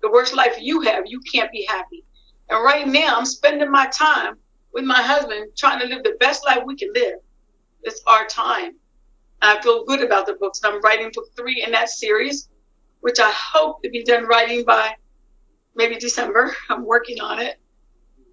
the 0.01 0.11
worse 0.11 0.33
life 0.33 0.55
you 0.59 0.81
have, 0.81 1.03
you 1.05 1.19
can't 1.31 1.51
be 1.51 1.65
happy. 1.67 2.03
And 2.49 2.63
right 2.63 2.87
now, 2.87 3.17
I'm 3.17 3.25
spending 3.25 3.71
my 3.71 3.87
time 3.87 4.37
with 4.73 4.83
my 4.83 5.01
husband 5.01 5.51
trying 5.57 5.79
to 5.79 5.87
live 5.87 6.03
the 6.03 6.17
best 6.19 6.45
life 6.45 6.63
we 6.65 6.75
can 6.75 6.91
live. 6.93 7.19
It's 7.83 8.01
our 8.07 8.25
time. 8.25 8.75
I 9.41 9.61
feel 9.61 9.85
good 9.85 10.01
about 10.01 10.25
the 10.25 10.33
books. 10.33 10.61
I'm 10.63 10.81
writing 10.81 11.11
book 11.13 11.27
three 11.35 11.63
in 11.63 11.71
that 11.71 11.89
series 11.89 12.49
which 13.05 13.19
I 13.19 13.31
hope 13.31 13.83
to 13.83 13.89
be 13.91 14.03
done 14.03 14.25
writing 14.25 14.65
by 14.65 14.95
maybe 15.75 15.95
December. 15.95 16.55
I'm 16.71 16.83
working 16.83 17.21
on 17.21 17.39
it. 17.39 17.57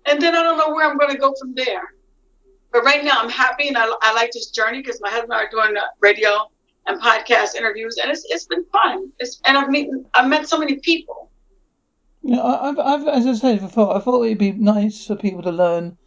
And 0.06 0.18
then 0.18 0.34
I 0.34 0.42
don't 0.42 0.56
know 0.56 0.70
where 0.70 0.90
I'm 0.90 0.96
going 0.96 1.12
to 1.12 1.18
go 1.18 1.34
from 1.38 1.54
there. 1.54 1.82
But 2.72 2.82
right 2.82 3.04
now 3.04 3.20
I'm 3.20 3.28
happy 3.28 3.68
and 3.68 3.76
I, 3.76 3.84
I 4.00 4.14
like 4.14 4.30
this 4.32 4.46
journey 4.46 4.78
because 4.78 4.98
my 5.02 5.10
husband 5.10 5.32
and 5.32 5.40
I 5.40 5.44
are 5.44 5.50
doing 5.50 5.76
radio 6.00 6.50
and 6.86 7.00
podcast 7.00 7.54
interviews 7.54 7.96
and 8.02 8.10
it's, 8.10 8.24
it's 8.28 8.46
been 8.46 8.64
fun. 8.66 9.10
It's, 9.18 9.40
and 9.44 9.56
I've 9.56 9.70
met, 9.70 9.86
I've 10.14 10.28
met 10.28 10.48
so 10.48 10.58
many 10.58 10.76
people. 10.80 11.30
Yeah, 12.22 12.42
I've, 12.42 12.78
I've, 12.78 13.08
as 13.08 13.26
I 13.26 13.34
said 13.34 13.60
before, 13.60 13.96
I 13.96 14.00
thought 14.00 14.24
it'd 14.24 14.38
be 14.38 14.52
nice 14.52 15.06
for 15.06 15.16
people 15.16 15.42
to 15.42 15.50
learn 15.50 15.98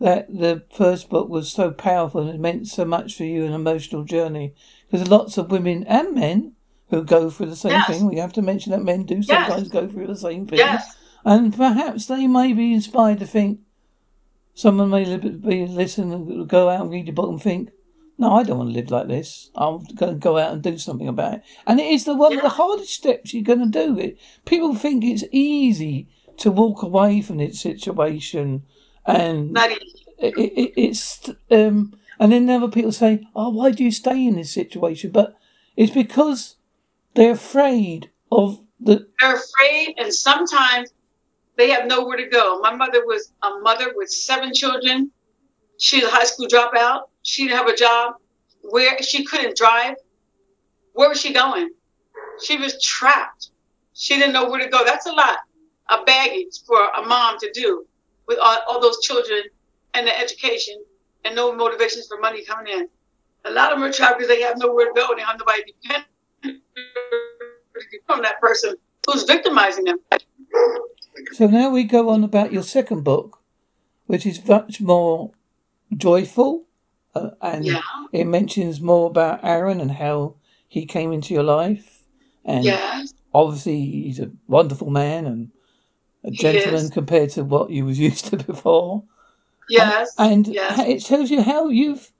that 0.00 0.28
the 0.28 0.62
first 0.74 1.08
book 1.08 1.28
was 1.28 1.50
so 1.50 1.70
powerful 1.70 2.20
and 2.20 2.30
it 2.30 2.40
meant 2.40 2.68
so 2.68 2.84
much 2.84 3.16
for 3.16 3.24
you, 3.24 3.44
an 3.44 3.52
emotional 3.52 4.04
journey. 4.04 4.54
Because 4.90 5.08
lots 5.08 5.38
of 5.38 5.50
women 5.50 5.84
and 5.84 6.14
men 6.14 6.52
who 6.90 7.02
go 7.02 7.30
through 7.30 7.46
the 7.46 7.56
same 7.56 7.72
yes. 7.72 7.86
thing. 7.86 8.06
We 8.06 8.18
have 8.18 8.32
to 8.34 8.42
mention 8.42 8.72
that 8.72 8.84
men 8.84 9.04
do 9.04 9.22
sometimes 9.22 9.62
yes. 9.64 9.72
go 9.72 9.88
through 9.88 10.06
the 10.06 10.16
same 10.16 10.46
thing. 10.46 10.58
Yes. 10.58 10.96
And 11.24 11.56
perhaps 11.56 12.06
they 12.06 12.26
may 12.26 12.52
be 12.52 12.72
inspired 12.72 13.18
to 13.18 13.26
think, 13.26 13.60
someone 14.54 14.90
may 14.90 15.16
be 15.16 15.66
listen 15.66 16.12
and 16.12 16.48
go 16.48 16.68
out 16.68 16.82
and 16.82 16.90
read 16.90 17.06
your 17.06 17.14
book 17.14 17.30
and 17.30 17.42
think, 17.42 17.70
no, 18.18 18.32
I 18.32 18.42
don't 18.42 18.58
want 18.58 18.70
to 18.70 18.74
live 18.74 18.90
like 18.90 19.08
this. 19.08 19.50
I'm 19.54 19.84
going 19.94 20.14
to 20.14 20.18
go 20.18 20.38
out 20.38 20.52
and 20.52 20.62
do 20.62 20.78
something 20.78 21.08
about 21.08 21.34
it. 21.34 21.42
And 21.66 21.78
it 21.78 21.86
is 21.86 22.04
the 22.04 22.14
one 22.14 22.32
yeah. 22.32 22.38
of 22.38 22.42
the 22.44 22.48
hardest 22.50 22.94
steps 22.94 23.34
you're 23.34 23.42
going 23.42 23.70
to 23.70 23.86
do. 23.86 23.98
It. 23.98 24.18
People 24.46 24.74
think 24.74 25.04
it's 25.04 25.24
easy 25.32 26.08
to 26.38 26.50
walk 26.50 26.82
away 26.82 27.20
from 27.20 27.38
this 27.38 27.60
situation, 27.60 28.62
and 29.04 29.56
it, 30.18 30.36
it, 30.38 30.72
it's 30.76 31.30
um, 31.50 31.98
and 32.18 32.32
then 32.32 32.48
other 32.48 32.68
people 32.68 32.92
say, 32.92 33.26
"Oh, 33.34 33.50
why 33.50 33.70
do 33.70 33.84
you 33.84 33.90
stay 33.90 34.26
in 34.26 34.36
this 34.36 34.52
situation?" 34.52 35.10
But 35.10 35.36
it's 35.76 35.92
because 35.92 36.56
they're 37.14 37.32
afraid 37.32 38.10
of 38.32 38.62
the. 38.80 39.06
They're 39.20 39.36
afraid, 39.36 39.94
and 39.98 40.12
sometimes 40.12 40.92
they 41.56 41.70
have 41.70 41.86
nowhere 41.86 42.16
to 42.16 42.28
go. 42.28 42.60
My 42.60 42.74
mother 42.74 43.04
was 43.04 43.32
a 43.42 43.58
mother 43.60 43.92
with 43.94 44.10
seven 44.10 44.52
children. 44.54 45.10
She's 45.78 46.02
a 46.02 46.10
high 46.10 46.24
school 46.24 46.46
dropout. 46.46 47.02
She 47.26 47.44
didn't 47.44 47.58
have 47.58 47.66
a 47.66 47.76
job. 47.76 48.14
Where 48.62 49.02
she 49.02 49.24
couldn't 49.24 49.56
drive. 49.56 49.96
Where 50.92 51.08
was 51.08 51.20
she 51.20 51.32
going? 51.32 51.70
She 52.42 52.56
was 52.56 52.80
trapped. 52.80 53.50
She 53.94 54.16
didn't 54.16 54.32
know 54.32 54.48
where 54.48 54.60
to 54.60 54.68
go. 54.68 54.84
That's 54.84 55.06
a 55.06 55.12
lot 55.12 55.38
of 55.90 56.06
baggage 56.06 56.62
for 56.66 56.86
a 56.86 57.02
mom 57.02 57.38
to 57.40 57.50
do 57.52 57.84
with 58.28 58.38
all, 58.38 58.58
all 58.68 58.80
those 58.80 59.00
children 59.00 59.42
and 59.94 60.06
the 60.06 60.18
education 60.18 60.76
and 61.24 61.34
no 61.34 61.54
motivations 61.54 62.06
for 62.06 62.18
money 62.20 62.44
coming 62.44 62.72
in. 62.72 62.88
A 63.44 63.50
lot 63.50 63.72
of 63.72 63.78
them 63.78 63.88
are 63.88 63.92
trapped 63.92 64.18
because 64.18 64.28
they 64.28 64.42
have 64.42 64.58
nowhere 64.58 64.86
to 64.86 64.92
go 64.94 65.08
and 65.08 65.18
they 65.18 65.22
have 65.22 65.38
nobody 65.38 65.62
to 65.64 65.72
depend 65.82 66.04
become 67.90 68.22
that 68.22 68.40
person 68.40 68.74
who's 69.06 69.24
victimizing 69.24 69.84
them. 69.84 69.98
So 71.32 71.46
now 71.46 71.70
we 71.70 71.84
go 71.84 72.10
on 72.10 72.24
about 72.24 72.52
your 72.52 72.62
second 72.62 73.02
book, 73.04 73.40
which 74.06 74.26
is 74.26 74.46
much 74.46 74.80
more 74.80 75.32
joyful, 75.96 76.65
uh, 77.16 77.30
and 77.40 77.66
Yeah. 77.66 77.80
it 78.12 78.26
mentions 78.26 78.80
more 78.80 79.06
about 79.08 79.44
Aaron 79.44 79.80
and 79.80 79.90
how 79.92 80.36
he 80.68 80.86
came 80.86 81.12
into 81.12 81.34
your 81.34 81.42
life, 81.42 82.02
and 82.44 82.64
Yes. 82.64 83.14
obviously 83.32 83.80
he's 83.80 84.20
a 84.20 84.30
wonderful 84.46 84.90
man 84.90 85.26
and 85.26 85.50
a 86.24 86.30
gentleman 86.30 86.90
compared 86.90 87.30
to 87.30 87.44
what 87.44 87.70
you 87.70 87.84
was 87.84 87.98
used 88.08 88.26
to 88.26 88.36
before. 88.36 89.04
Yes. 89.68 90.14
And 90.18 90.46
Yes. 90.46 90.78
it 90.86 91.04
tells 91.04 91.30
you 91.30 91.42
how 91.42 91.68
you've 91.68 92.12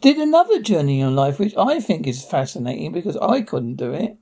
did 0.00 0.16
another 0.18 0.60
journey 0.60 1.00
in 1.00 1.14
life, 1.14 1.38
which 1.38 1.54
I 1.56 1.80
think 1.80 2.06
is 2.06 2.24
fascinating 2.24 2.92
because 2.92 3.16
I 3.16 3.42
couldn't 3.42 3.76
do 3.76 3.92
it. 3.92 4.16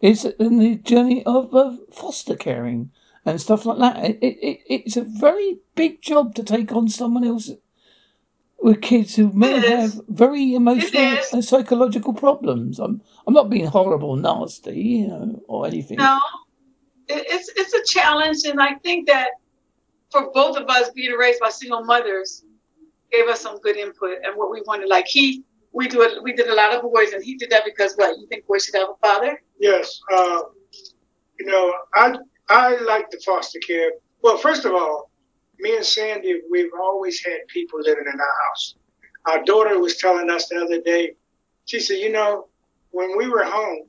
It's 0.00 0.24
in 0.24 0.58
the 0.58 0.76
journey 0.76 1.24
of, 1.24 1.54
of 1.54 1.78
foster 1.92 2.36
caring 2.36 2.90
and 3.24 3.40
stuff 3.40 3.66
like 3.66 3.78
that. 3.78 4.04
It, 4.04 4.18
it, 4.22 4.36
it, 4.42 4.60
it's 4.68 4.96
a 4.96 5.02
very 5.02 5.58
big 5.74 6.02
job 6.02 6.34
to 6.36 6.44
take 6.44 6.72
on 6.72 6.88
someone 6.88 7.24
else 7.24 7.50
with 8.62 8.80
kids 8.80 9.16
who 9.16 9.32
may 9.32 9.56
It 9.56 9.64
is. 9.64 9.94
have 9.94 10.04
very 10.08 10.54
emotional 10.54 11.02
is. 11.18 11.32
and 11.32 11.44
psychological 11.44 12.14
problems. 12.14 12.78
I'm 12.78 13.02
I'm 13.26 13.34
not 13.34 13.50
being 13.50 13.66
horrible, 13.66 14.16
nasty, 14.16 14.80
you 14.80 15.08
know, 15.08 15.42
or 15.48 15.66
anything. 15.66 15.98
No, 15.98 16.18
it, 17.08 17.24
it's 17.28 17.50
it's 17.56 17.74
a 17.74 17.84
challenge, 17.92 18.38
and 18.44 18.60
I 18.60 18.74
think 18.76 19.08
that 19.08 19.30
for 20.10 20.30
both 20.32 20.56
of 20.56 20.68
us 20.68 20.90
being 20.90 21.12
raised 21.12 21.40
by 21.40 21.50
single 21.50 21.84
mothers 21.84 22.44
gave 23.10 23.26
us 23.28 23.40
some 23.40 23.58
good 23.60 23.76
input 23.76 24.18
and 24.24 24.36
what 24.36 24.50
we 24.50 24.62
wanted. 24.66 24.88
Like 24.88 25.06
he, 25.06 25.44
we 25.72 25.88
do 25.88 26.02
a, 26.02 26.22
we 26.22 26.32
did 26.32 26.48
a 26.48 26.54
lot 26.54 26.74
of 26.74 26.82
boys, 26.82 27.12
and 27.12 27.22
he 27.24 27.36
did 27.36 27.50
that 27.50 27.64
because 27.64 27.94
what 27.94 28.16
you 28.18 28.26
think 28.28 28.46
boys 28.46 28.64
should 28.64 28.76
have 28.76 28.88
a 28.90 29.06
father? 29.06 29.42
Yes, 29.58 30.00
uh, 30.12 30.40
you 31.38 31.46
know, 31.46 31.74
I 31.94 32.16
I 32.48 32.76
like 32.82 33.10
the 33.10 33.20
foster 33.24 33.58
care. 33.60 33.90
Well, 34.22 34.36
first 34.36 34.64
of 34.64 34.72
all, 34.72 35.10
me 35.62 35.76
and 35.76 35.86
Sandy, 35.86 36.42
we've 36.50 36.72
always 36.80 37.24
had 37.24 37.46
people 37.48 37.80
living 37.82 38.06
in 38.12 38.20
our 38.20 38.36
house. 38.48 38.76
Our 39.26 39.44
daughter 39.44 39.78
was 39.80 39.98
telling 39.98 40.30
us 40.30 40.48
the 40.48 40.56
other 40.62 40.82
day. 40.82 41.14
She 41.66 41.80
said, 41.80 41.98
you 41.98 42.12
know, 42.12 42.48
when 42.90 43.16
we 43.16 43.28
were 43.28 43.44
home, 43.44 43.84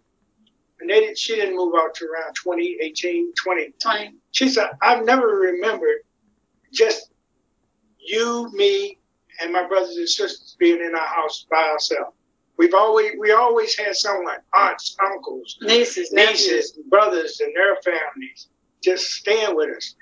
and 0.82 0.90
they 0.90 1.02
did, 1.02 1.18
she 1.18 1.36
didn't 1.36 1.56
move 1.58 1.76
out 1.78 1.96
to 1.96 2.06
around 2.06 2.36
2018, 2.36 3.34
20. 3.36 3.74
Twenty. 3.82 4.16
She 4.32 4.50
said, 4.50 4.72
I've 4.82 5.06
never 5.06 5.28
remembered 5.28 6.02
just 6.74 7.12
you, 8.00 8.52
me, 8.54 9.00
and 9.42 9.54
my 9.54 9.68
brothers 9.68 9.98
and 9.98 10.10
sisters 10.10 10.56
being 10.60 10.80
in 10.82 10.96
our 10.96 11.08
house 11.08 11.46
by 11.50 11.64
ourselves. 11.64 12.16
We've 12.58 12.74
always 12.76 13.14
we 13.20 13.32
always 13.32 13.76
had 13.78 13.96
someone, 13.96 14.38
aunts, 14.56 14.96
uncles, 15.12 15.58
Nieces, 15.62 16.12
nephews. 16.14 16.48
nieces, 16.48 16.80
brothers, 16.90 17.42
and 17.42 17.54
their 17.56 17.76
families 17.84 18.50
just 18.84 19.08
staying 19.12 19.56
with 19.56 19.76
us. 19.76 19.96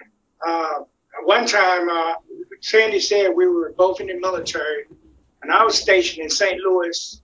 Uh, 0.46 0.80
one 1.24 1.46
time, 1.46 1.90
uh, 1.90 2.14
Sandy 2.62 3.00
said 3.00 3.30
we 3.36 3.48
were 3.48 3.74
both 3.78 4.00
in 4.00 4.08
the 4.08 4.20
military, 4.20 4.86
and 5.42 5.52
I 5.52 5.64
was 5.64 5.78
stationed 5.80 6.24
in 6.24 6.30
St. 6.30 6.60
Louis, 6.62 7.22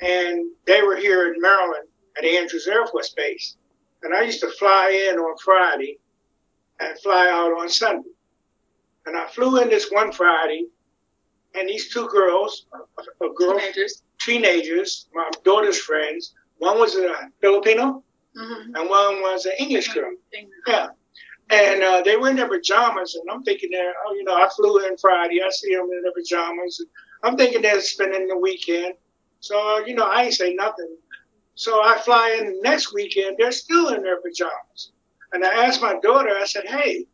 and 0.00 0.50
they 0.66 0.82
were 0.82 0.96
here 0.96 1.32
in 1.32 1.40
Maryland 1.40 1.88
at 2.16 2.24
Andrews 2.24 2.66
Air 2.66 2.86
Force 2.86 3.10
Base. 3.10 3.56
And 4.02 4.14
I 4.14 4.22
used 4.22 4.40
to 4.40 4.48
fly 4.50 5.08
in 5.10 5.18
on 5.18 5.36
Friday 5.38 5.98
and 6.80 6.98
fly 7.00 7.28
out 7.30 7.52
on 7.60 7.68
Sunday. 7.68 8.08
And 9.06 9.16
I 9.16 9.26
flew 9.26 9.60
in 9.60 9.68
this 9.68 9.90
one 9.90 10.12
Friday, 10.12 10.66
and 11.54 11.68
these 11.68 11.92
two 11.92 12.08
girls, 12.08 12.66
a, 12.72 13.24
a 13.26 13.32
girl, 13.34 13.58
Teenagers. 13.58 14.02
teenagers, 14.20 15.06
my 15.14 15.28
daughter's 15.44 15.78
friends, 15.78 16.34
one 16.58 16.78
was 16.78 16.94
a 16.96 17.30
Filipino, 17.40 18.02
Mm-hmm. 18.36 18.76
and 18.76 18.88
one 18.88 19.20
was 19.22 19.44
an 19.46 19.54
English 19.58 19.92
girl. 19.92 20.12
Yeah. 20.68 20.90
And 21.50 21.82
uh, 21.82 22.02
they 22.04 22.16
were 22.16 22.30
in 22.30 22.36
their 22.36 22.48
pajamas, 22.48 23.16
and 23.16 23.28
I'm 23.30 23.42
thinking 23.42 23.70
they're, 23.72 23.92
oh, 24.06 24.14
you 24.14 24.22
know, 24.24 24.34
I 24.36 24.48
flew 24.54 24.86
in 24.86 24.96
Friday. 24.96 25.42
I 25.42 25.50
see 25.50 25.74
them 25.74 25.88
in 25.92 26.02
their 26.02 26.12
pajamas. 26.12 26.78
And 26.80 26.88
I'm 27.24 27.36
thinking 27.36 27.62
they're 27.62 27.80
spending 27.80 28.28
the 28.28 28.38
weekend. 28.38 28.94
So, 29.40 29.58
uh, 29.58 29.80
you 29.84 29.94
know, 29.94 30.04
I 30.06 30.24
ain't 30.24 30.34
say 30.34 30.54
nothing. 30.54 30.96
So 31.56 31.82
I 31.82 31.98
fly 31.98 32.38
in 32.40 32.60
next 32.62 32.94
weekend. 32.94 33.36
They're 33.38 33.52
still 33.52 33.88
in 33.94 34.02
their 34.02 34.20
pajamas. 34.20 34.92
And 35.32 35.44
I 35.44 35.64
asked 35.66 35.82
my 35.82 35.98
daughter, 36.02 36.30
I 36.30 36.44
said, 36.44 36.66
hey, 36.66 37.06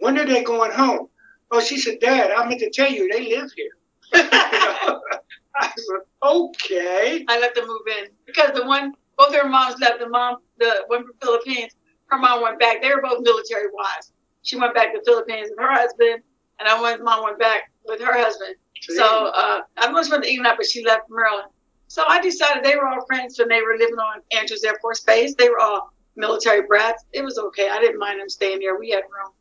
when 0.00 0.18
are 0.18 0.26
they 0.26 0.42
going 0.42 0.72
home? 0.72 1.08
Oh, 1.50 1.60
she 1.60 1.78
said, 1.78 2.00
Dad, 2.00 2.30
I 2.32 2.46
meant 2.48 2.60
to 2.60 2.70
tell 2.70 2.90
you, 2.90 3.10
they 3.12 3.28
live 3.28 3.50
here. 3.54 3.70
I 4.14 5.72
said, 5.76 6.00
okay. 6.22 7.24
I 7.28 7.38
let 7.40 7.54
them 7.54 7.66
move 7.66 7.86
in 7.98 8.08
because 8.26 8.50
the 8.54 8.66
one, 8.66 8.94
both 9.16 9.30
their 9.30 9.48
moms 9.48 9.80
left. 9.80 10.00
The 10.00 10.08
mom, 10.08 10.38
the 10.58 10.84
one 10.88 11.04
from 11.04 11.14
Philippines, 11.22 11.72
her 12.08 12.18
mom 12.18 12.42
went 12.42 12.58
back. 12.58 12.82
They 12.82 12.88
were 12.88 13.02
both 13.02 13.22
military 13.22 13.68
wives. 13.72 14.12
She 14.42 14.56
went 14.56 14.74
back 14.74 14.92
to 14.92 14.98
the 14.98 15.04
Philippines 15.04 15.48
with 15.50 15.58
her 15.58 15.72
husband, 15.72 16.22
and 16.58 16.68
I 16.68 16.80
went. 16.80 17.02
Mom 17.02 17.24
went 17.24 17.38
back 17.38 17.70
with 17.86 18.00
her 18.00 18.12
husband. 18.12 18.54
So 18.80 19.32
uh, 19.34 19.60
I 19.76 19.90
was 19.92 20.08
from 20.08 20.20
the 20.20 20.30
England, 20.30 20.56
but 20.58 20.66
she 20.66 20.84
left 20.84 21.04
Maryland. 21.10 21.50
So 21.88 22.04
I 22.06 22.20
decided 22.20 22.64
they 22.64 22.76
were 22.76 22.86
all 22.86 23.04
friends 23.06 23.38
when 23.38 23.48
they 23.48 23.62
were 23.62 23.76
living 23.78 23.96
on 23.98 24.20
Andrews 24.32 24.64
Air 24.64 24.76
Force 24.80 25.00
Base. 25.00 25.34
They 25.34 25.48
were 25.48 25.60
all 25.60 25.92
military 26.16 26.66
brats. 26.66 27.04
It 27.12 27.22
was 27.22 27.38
okay. 27.38 27.68
I 27.68 27.80
didn't 27.80 27.98
mind 27.98 28.20
them 28.20 28.28
staying 28.28 28.60
there. 28.60 28.78
We 28.78 28.90
had 28.90 29.02
room. 29.02 29.32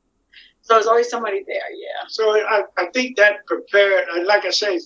So 0.62 0.74
there's 0.74 0.88
always 0.88 1.10
somebody 1.10 1.44
there. 1.48 1.70
Yeah. 1.72 2.08
So 2.08 2.32
I, 2.32 2.64
I 2.78 2.88
think 2.94 3.18
that 3.18 3.46
prepared, 3.46 4.06
uh, 4.16 4.26
like 4.26 4.46
I 4.46 4.50
say, 4.50 4.80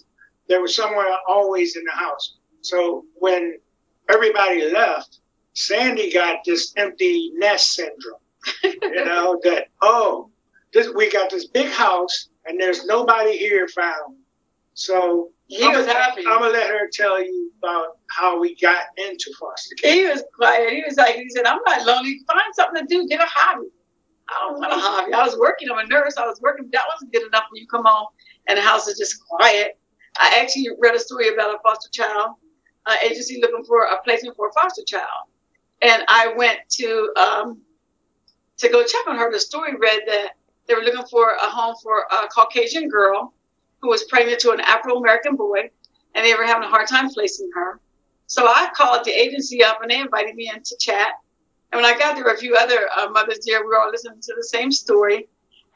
there 0.47 0.61
was 0.61 0.75
someone 0.75 1.05
always 1.27 1.75
in 1.75 1.83
the 1.85 1.91
house. 1.91 2.37
So 2.61 3.05
when 3.15 3.57
everybody 4.09 4.71
left, 4.71 5.19
Sandy 5.59 6.11
got 6.11 6.37
this 6.45 6.73
empty 6.77 7.31
nest 7.35 7.73
syndrome. 7.73 8.21
you 8.63 9.05
know 9.05 9.39
that 9.43 9.65
oh, 9.81 10.29
this 10.73 10.89
we 10.95 11.11
got 11.11 11.29
this 11.29 11.47
big 11.47 11.67
house 11.71 12.29
and 12.45 12.59
there's 12.59 12.85
nobody 12.85 13.37
here 13.37 13.67
found. 13.67 14.15
So 14.73 15.31
He 15.47 15.61
I'm 15.63 15.73
was 15.73 15.85
gonna, 15.85 15.99
happy. 15.99 16.21
I'm 16.25 16.39
gonna 16.39 16.53
let 16.53 16.69
her 16.69 16.87
tell 16.93 17.21
you 17.21 17.51
about 17.61 17.97
how 18.09 18.39
we 18.39 18.55
got 18.55 18.83
into 18.97 19.33
foster 19.37 19.75
care. 19.75 19.93
He 19.93 20.05
was 20.07 20.23
quiet. 20.33 20.71
He 20.71 20.83
was 20.87 20.95
like, 20.95 21.15
he 21.15 21.29
said, 21.29 21.45
I'm 21.45 21.59
not 21.65 21.85
lonely. 21.85 22.21
Find 22.25 22.55
something 22.55 22.87
to 22.87 22.87
do. 22.87 23.07
Get 23.07 23.19
a 23.19 23.27
hobby. 23.27 23.67
I 24.29 24.47
don't 24.47 24.59
want 24.59 24.71
a 24.71 24.75
hobby. 24.77 25.13
I 25.13 25.25
was 25.25 25.37
working. 25.37 25.67
I'm 25.69 25.79
a 25.79 25.87
nurse. 25.87 26.15
I 26.17 26.25
was 26.25 26.39
working. 26.39 26.69
That 26.71 26.85
wasn't 26.93 27.11
good 27.11 27.27
enough 27.27 27.43
when 27.51 27.61
you 27.61 27.67
come 27.67 27.83
home 27.85 28.07
and 28.47 28.57
the 28.57 28.61
house 28.61 28.87
is 28.87 28.97
just 28.97 29.21
quiet. 29.27 29.77
I 30.17 30.39
actually 30.41 30.69
read 30.79 30.95
a 30.95 30.99
story 30.99 31.33
about 31.33 31.53
a 31.53 31.59
foster 31.63 31.89
child 31.91 32.35
uh, 32.85 32.95
agency 33.03 33.39
looking 33.41 33.65
for 33.65 33.83
a 33.83 34.01
placement 34.03 34.37
for 34.37 34.47
a 34.47 34.53
foster 34.53 34.83
child. 34.87 35.27
And 35.81 36.03
I 36.07 36.33
went 36.35 36.59
to 36.71 37.13
um, 37.19 37.61
to 38.57 38.69
go 38.69 38.83
check 38.83 39.07
on 39.07 39.17
her. 39.17 39.31
The 39.31 39.39
story 39.39 39.75
read 39.75 40.01
that 40.07 40.31
they 40.67 40.75
were 40.75 40.81
looking 40.81 41.05
for 41.09 41.31
a 41.31 41.49
home 41.49 41.75
for 41.81 42.05
a 42.11 42.27
Caucasian 42.27 42.89
girl 42.89 43.33
who 43.81 43.89
was 43.89 44.03
pregnant 44.03 44.39
to 44.41 44.51
an 44.51 44.59
Afro 44.59 44.97
American 44.97 45.35
boy, 45.35 45.69
and 46.13 46.25
they 46.25 46.33
were 46.33 46.45
having 46.45 46.63
a 46.63 46.69
hard 46.69 46.87
time 46.87 47.09
placing 47.09 47.49
her. 47.55 47.79
So 48.27 48.45
I 48.45 48.69
called 48.75 49.05
the 49.05 49.11
agency 49.11 49.63
up, 49.63 49.81
and 49.81 49.89
they 49.89 49.99
invited 49.99 50.35
me 50.35 50.51
in 50.53 50.61
to 50.61 50.77
chat. 50.77 51.13
And 51.71 51.81
when 51.81 51.91
I 51.91 51.97
got 51.97 52.15
there, 52.15 52.25
a 52.25 52.37
few 52.37 52.55
other 52.55 52.89
uh, 52.95 53.09
mothers 53.09 53.39
there, 53.45 53.61
we 53.61 53.67
were 53.67 53.79
all 53.79 53.91
listening 53.91 54.21
to 54.21 54.33
the 54.35 54.43
same 54.43 54.71
story. 54.71 55.27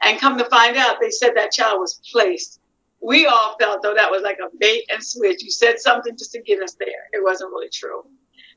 And 0.02 0.20
come 0.20 0.36
to 0.38 0.44
find 0.46 0.76
out, 0.76 0.98
they 1.00 1.10
said 1.10 1.32
that 1.34 1.52
child 1.52 1.80
was 1.80 2.00
placed. 2.12 2.60
We 3.00 3.26
all 3.26 3.56
felt 3.58 3.82
though 3.82 3.94
that 3.94 4.10
was 4.10 4.22
like 4.22 4.38
a 4.38 4.48
bait 4.58 4.84
and 4.90 5.02
switch. 5.04 5.42
You 5.42 5.50
said 5.50 5.78
something 5.78 6.16
just 6.16 6.32
to 6.32 6.42
get 6.42 6.62
us 6.62 6.74
there. 6.74 7.08
It 7.12 7.22
wasn't 7.22 7.50
really 7.50 7.68
true. 7.68 8.04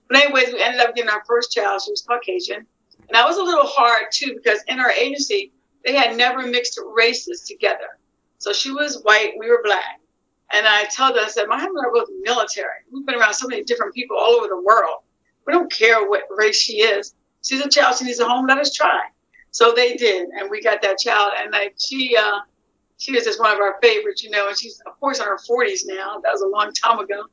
But 0.09 0.23
anyways, 0.23 0.53
we 0.53 0.61
ended 0.61 0.81
up 0.81 0.95
getting 0.95 1.09
our 1.09 1.23
first 1.25 1.51
child. 1.51 1.81
She 1.83 1.91
was 1.91 2.01
Caucasian. 2.01 2.65
And 3.07 3.15
that 3.15 3.25
was 3.25 3.37
a 3.37 3.43
little 3.43 3.65
hard 3.65 4.05
too 4.11 4.33
because 4.35 4.59
in 4.67 4.79
our 4.79 4.91
agency, 4.91 5.51
they 5.85 5.93
had 5.95 6.17
never 6.17 6.45
mixed 6.45 6.79
races 6.93 7.41
together. 7.41 7.97
So 8.39 8.53
she 8.53 8.71
was 8.71 9.01
white, 9.03 9.33
we 9.39 9.49
were 9.49 9.61
black. 9.63 9.99
And 10.51 10.65
I 10.65 10.85
told 10.85 11.15
her, 11.15 11.21
I 11.21 11.27
said, 11.27 11.47
my 11.47 11.55
husband 11.57 11.77
and 11.77 11.87
I 11.87 11.89
both 11.91 12.09
military. 12.21 12.83
We've 12.91 13.05
been 13.05 13.15
around 13.15 13.33
so 13.33 13.47
many 13.47 13.63
different 13.63 13.93
people 13.93 14.17
all 14.17 14.35
over 14.35 14.47
the 14.47 14.61
world. 14.61 15.01
We 15.45 15.53
don't 15.53 15.71
care 15.71 16.07
what 16.07 16.23
race 16.35 16.59
she 16.59 16.77
is. 16.81 17.13
She's 17.43 17.61
a 17.65 17.69
child, 17.69 17.97
she 17.97 18.05
needs 18.05 18.19
a 18.19 18.27
home, 18.27 18.47
let 18.47 18.57
us 18.57 18.73
try. 18.73 19.01
So 19.51 19.73
they 19.73 19.95
did, 19.95 20.29
and 20.29 20.49
we 20.49 20.61
got 20.61 20.81
that 20.81 20.99
child. 20.99 21.31
And 21.37 21.51
like 21.51 21.75
she 21.79 22.15
uh 22.17 22.39
she 22.97 23.11
was 23.13 23.23
just 23.23 23.39
one 23.39 23.53
of 23.53 23.59
our 23.59 23.77
favorites, 23.81 24.23
you 24.23 24.29
know, 24.29 24.47
and 24.47 24.57
she's 24.57 24.81
of 24.85 24.99
course 24.99 25.19
in 25.19 25.25
her 25.25 25.37
forties 25.47 25.85
now. 25.85 26.19
That 26.23 26.31
was 26.31 26.41
a 26.41 26.47
long 26.47 26.71
time 26.73 26.99
ago. 26.99 27.23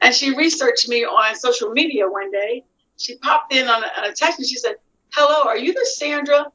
And 0.00 0.14
she 0.14 0.34
researched 0.34 0.88
me 0.88 1.04
on 1.04 1.34
social 1.36 1.70
media 1.70 2.08
one 2.08 2.30
day. 2.30 2.64
She 2.98 3.16
popped 3.18 3.52
in 3.52 3.68
on 3.68 3.82
a, 3.82 3.86
on 3.98 4.04
a 4.10 4.12
text 4.12 4.38
and 4.38 4.46
she 4.46 4.56
said, 4.56 4.76
Hello, 5.12 5.48
are 5.48 5.56
you 5.56 5.72
the 5.72 5.86
Sandra 5.86 6.46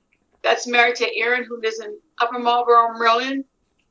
that's 0.43 0.67
married 0.67 0.95
to 0.97 1.17
Aaron 1.17 1.43
who 1.43 1.61
lives 1.61 1.79
in 1.79 1.97
Upper 2.19 2.39
Marlboro, 2.39 2.97
Maryland, 2.97 3.45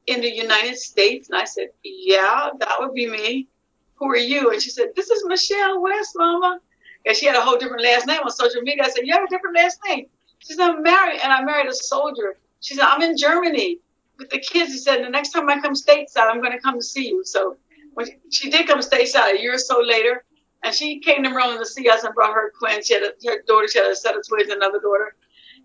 in 0.06 0.20
the 0.20 0.30
United 0.30 0.76
States? 0.76 1.28
And 1.28 1.38
I 1.38 1.44
said, 1.44 1.68
Yeah, 1.84 2.50
that 2.58 2.76
would 2.78 2.94
be 2.94 3.08
me. 3.08 3.48
Who 3.96 4.10
are 4.10 4.16
you? 4.16 4.50
And 4.50 4.62
she 4.62 4.70
said, 4.70 4.88
This 4.96 5.10
is 5.10 5.24
Michelle 5.26 5.80
West, 5.82 6.12
Mama. 6.16 6.58
And 7.06 7.16
she 7.16 7.26
had 7.26 7.36
a 7.36 7.40
whole 7.40 7.58
different 7.58 7.82
last 7.82 8.06
name 8.06 8.20
on 8.22 8.30
social 8.30 8.62
media. 8.62 8.84
I 8.84 8.90
said, 8.90 9.06
You 9.06 9.14
have 9.14 9.24
a 9.24 9.28
different 9.28 9.56
last 9.56 9.80
name. 9.86 10.06
She 10.38 10.54
said, 10.54 10.70
I'm 10.70 10.82
married 10.82 11.20
and 11.22 11.32
I 11.32 11.42
married 11.44 11.68
a 11.68 11.74
soldier. 11.74 12.38
She 12.60 12.74
said, 12.74 12.84
I'm 12.84 13.02
in 13.02 13.16
Germany 13.16 13.78
with 14.18 14.30
the 14.30 14.38
kids. 14.38 14.72
She 14.72 14.78
said, 14.78 15.04
The 15.04 15.10
next 15.10 15.30
time 15.30 15.48
I 15.48 15.60
come 15.60 15.74
stateside, 15.74 16.30
I'm 16.30 16.40
going 16.40 16.52
to 16.52 16.60
come 16.60 16.76
to 16.76 16.84
see 16.84 17.08
you. 17.08 17.24
So 17.24 17.56
when 17.94 18.06
she 18.30 18.50
did 18.50 18.66
come 18.66 18.80
stateside 18.80 19.34
a 19.34 19.40
year 19.40 19.54
or 19.54 19.58
so 19.58 19.80
later, 19.80 20.24
And 20.62 20.74
she 20.74 21.00
came 21.00 21.22
to 21.22 21.30
Maryland 21.30 21.58
to 21.60 21.66
see 21.66 21.88
us 21.88 22.04
and 22.04 22.14
brought 22.14 22.34
her 22.34 22.52
twins. 22.58 22.86
She 22.86 22.94
had 22.94 23.02
a, 23.02 23.12
her 23.26 23.42
daughter, 23.46 23.66
she 23.68 23.78
had 23.78 23.90
a 23.90 23.96
set 23.96 24.16
of 24.16 24.26
twins, 24.26 24.50
another 24.50 24.80
daughter. 24.80 25.14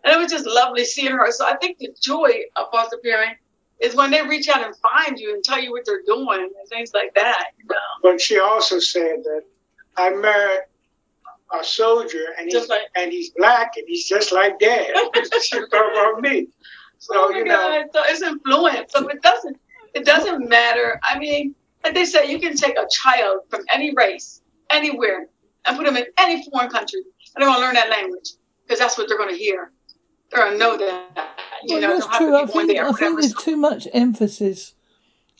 And 0.04 0.14
it 0.14 0.18
was 0.18 0.32
just 0.32 0.46
lovely 0.46 0.86
seeing 0.86 1.12
her. 1.12 1.32
So 1.32 1.46
I 1.46 1.58
think 1.58 1.80
the 1.80 1.90
joy 2.00 2.32
of 2.56 2.68
foster 2.72 2.98
parent 3.04 3.38
is 3.80 3.96
when 3.96 4.12
they 4.12 4.22
reach 4.22 4.48
out 4.48 4.66
and 4.66 4.74
find 4.78 5.20
you 5.20 5.34
and 5.34 5.44
tell 5.44 5.62
you 5.62 5.72
what 5.72 5.86
they're 5.86 6.04
doing 6.06 6.40
and 6.40 6.70
things 6.70 6.92
like 6.94 7.14
that. 7.16 7.48
You 7.58 7.66
know? 7.70 7.76
But 8.02 8.22
she 8.22 8.40
also 8.40 8.80
said 8.80 9.24
that 9.24 9.42
I 9.98 10.12
married 10.12 10.62
a 11.60 11.64
soldier 11.64 12.34
and 12.40 12.50
he's 12.50 12.70
like, 12.70 12.84
and 12.96 13.12
he's 13.12 13.32
black 13.32 13.74
and 13.78 13.86
he's 13.88 14.08
just 14.08 14.32
like 14.32 14.60
dad. 14.60 14.88
she 15.42 15.60
talking 15.60 15.70
about 15.72 16.22
me. 16.22 16.48
So 17.00 17.14
oh 17.16 17.30
you 17.32 17.44
know, 17.44 17.84
so 17.94 18.02
it's 18.06 18.22
influence. 18.22 18.92
So 18.94 19.08
it 19.10 19.22
doesn't 19.22 19.58
it 19.94 20.06
doesn't 20.06 20.48
matter. 20.48 21.00
I 21.04 21.20
mean, 21.20 21.56
like 21.86 21.94
they 21.94 22.06
say, 22.06 22.30
you 22.32 22.40
can 22.40 22.56
take 22.56 22.78
a 22.78 22.88
child 22.92 23.42
from 23.50 23.62
any 23.74 23.94
race, 23.94 24.42
anywhere, 24.72 25.28
and 25.68 25.78
put 25.78 25.86
them 25.86 25.98
in 25.98 26.06
any 26.18 26.44
foreign 26.50 26.70
country, 26.70 27.02
and 27.36 27.42
they're 27.42 27.50
gonna 27.50 27.64
learn 27.64 27.76
that 27.76 27.90
language 27.90 28.32
because 28.64 28.80
that's 28.80 28.98
what 28.98 29.08
they're 29.08 29.18
gonna 29.18 29.36
hear. 29.36 29.72
They're 30.32 30.46
gonna 30.46 30.58
know 30.58 30.78
that. 30.78 31.30
You 31.64 31.76
Well, 31.76 31.82
know, 31.82 32.00
that's 32.00 32.18
true. 32.18 32.36
I 32.36 32.46
think, 32.46 32.72
I 32.78 32.92
think 32.92 33.20
there's 33.22 33.34
too 33.36 33.56
much 33.56 33.88
emphasis 33.94 34.74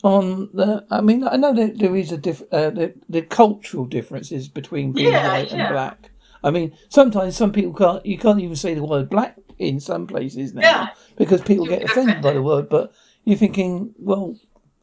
on 0.04 0.50
the. 0.54 0.86
I 0.90 1.00
mean, 1.00 1.26
I 1.26 1.36
know 1.36 1.52
that 1.54 1.78
there 1.78 1.96
is 1.96 2.12
a 2.12 2.16
diff, 2.16 2.42
uh, 2.52 2.70
the, 2.70 2.94
the 3.08 3.22
cultural 3.22 3.84
differences 3.84 4.48
between 4.48 4.92
being 4.92 5.12
Yeah, 5.12 5.28
white 5.28 5.52
and 5.52 5.68
black. 5.68 6.10
I 6.44 6.50
mean, 6.50 6.76
sometimes 6.90 7.36
some 7.36 7.52
people 7.52 7.74
can't. 7.74 8.04
You 8.06 8.18
can't 8.18 8.40
even 8.40 8.56
say 8.56 8.74
the 8.74 8.84
word 8.84 9.10
black 9.10 9.36
in 9.58 9.80
some 9.80 10.06
places 10.06 10.54
now 10.54 10.62
Yeah. 10.62 10.86
because 11.16 11.40
people 11.40 11.64
You 11.64 11.72
get 11.72 11.84
offended 11.84 12.22
by 12.22 12.34
the 12.34 12.42
word. 12.42 12.68
But 12.68 12.92
you're 13.24 13.38
thinking, 13.38 13.94
well, 13.98 14.36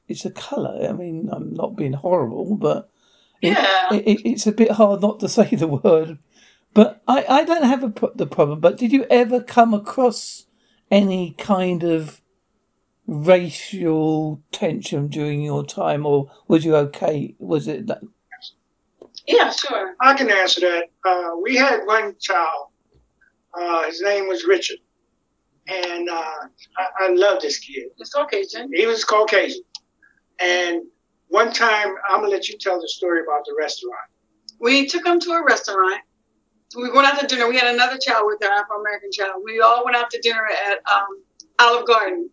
it's 0.07 0.25
a 0.25 0.31
colour. 0.31 0.87
I 0.87 0.93
mean, 0.93 1.29
I'm 1.31 1.53
not 1.53 1.75
being 1.75 1.93
horrible, 1.93 2.55
but 2.55 2.89
it, 3.41 3.53
Yeah. 3.53 3.93
it, 3.93 4.07
it, 4.07 4.29
it's 4.29 4.47
a 4.47 4.51
bit 4.51 4.71
hard 4.71 5.01
not 5.01 5.19
to 5.21 5.29
say 5.37 5.49
the 5.55 5.67
word. 5.67 6.17
But 6.73 7.01
I, 7.07 7.25
I 7.29 7.43
don't 7.43 7.63
have 7.65 7.83
a 7.83 7.89
pro- 7.89 8.13
the 8.15 8.25
problem. 8.25 8.59
But 8.59 8.77
did 8.77 8.91
you 8.91 9.05
ever 9.09 9.41
come 9.41 9.73
across 9.73 10.47
any 10.89 11.31
kind 11.37 11.83
of 11.83 12.21
racial 13.05 14.41
tension 14.51 15.07
during 15.07 15.41
your 15.41 15.65
time, 15.65 16.05
or 16.05 16.31
was 16.47 16.65
you 16.65 16.75
okay? 16.75 17.35
Was 17.39 17.67
it 17.67 17.87
that? 17.87 18.01
Yeah, 19.27 19.51
sure. 19.51 19.95
I 20.01 20.15
can 20.15 20.29
answer 20.31 20.61
that. 20.61 20.85
Uh, 21.05 21.35
we 21.41 21.55
had 21.55 21.81
one 21.85 22.15
child. 22.19 22.67
Uh, 23.53 23.83
his 23.83 24.01
name 24.01 24.27
was 24.27 24.45
Richard, 24.45 24.79
and 25.67 26.09
uh, 26.09 26.13
I, 26.77 26.87
I 27.01 27.09
love 27.09 27.41
this 27.41 27.59
kid. 27.59 27.83
It's 27.99 28.11
Caucasian. 28.11 28.71
He 28.73 28.87
was 28.87 29.03
Caucasian, 29.05 29.61
and 30.43 30.81
one 31.29 31.51
time 31.51 31.95
I'm 32.07 32.21
gonna 32.21 32.29
let 32.29 32.49
you 32.49 32.57
tell 32.57 32.79
the 32.79 32.87
story 32.87 33.21
about 33.21 33.45
the 33.45 33.55
restaurant. 33.57 34.09
We 34.59 34.85
took 34.87 35.05
him 35.05 35.19
to 35.21 35.31
a 35.31 35.43
restaurant. 35.43 36.01
We 36.75 36.91
went 36.91 37.07
out 37.07 37.19
to 37.19 37.27
dinner. 37.27 37.47
We 37.47 37.57
had 37.57 37.73
another 37.73 37.97
child 37.97 38.23
with 38.27 38.43
our 38.43 38.51
Afro 38.51 38.79
American 38.79 39.11
child. 39.11 39.41
We 39.43 39.59
all 39.59 39.83
went 39.85 39.95
out 39.95 40.09
to 40.11 40.19
dinner 40.21 40.47
at 40.67 40.79
um, 40.91 41.23
Olive 41.59 41.87
Garden. 41.87 42.29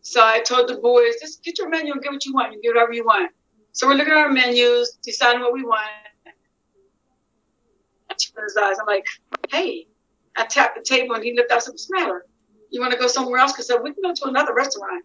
So 0.00 0.24
I 0.24 0.40
told 0.40 0.68
the 0.68 0.76
boys, 0.76 1.14
just 1.20 1.44
get 1.44 1.58
your 1.58 1.68
menu 1.68 1.92
and 1.92 2.02
get 2.02 2.12
what 2.12 2.24
you 2.24 2.32
want. 2.32 2.52
You 2.52 2.60
get 2.62 2.74
whatever 2.74 2.92
you 2.92 3.04
want. 3.04 3.30
So 3.72 3.86
we're 3.86 3.94
looking 3.94 4.12
at 4.12 4.18
our 4.18 4.32
menus, 4.32 4.98
deciding 5.02 5.40
what 5.40 5.52
we 5.52 5.62
want. 5.62 5.86
I 6.26 8.14
opened 8.14 8.44
his 8.44 8.56
eyes. 8.56 8.78
I'm 8.80 8.86
like, 8.86 9.06
hey. 9.50 9.86
I 10.36 10.46
tapped 10.46 10.76
the 10.76 10.82
table 10.82 11.14
and 11.14 11.22
he 11.22 11.34
looked. 11.34 11.52
up. 11.52 11.56
I 11.56 11.60
said, 11.60 11.72
what's 11.72 11.86
the 11.86 11.94
matter? 11.94 12.24
You 12.70 12.80
want 12.80 12.92
to 12.92 12.98
go 12.98 13.06
somewhere 13.06 13.38
else? 13.38 13.52
Because 13.52 13.70
I 13.70 13.74
said, 13.74 13.82
we 13.82 13.92
can 13.92 14.02
go 14.02 14.14
to 14.14 14.24
another 14.28 14.54
restaurant. 14.54 15.04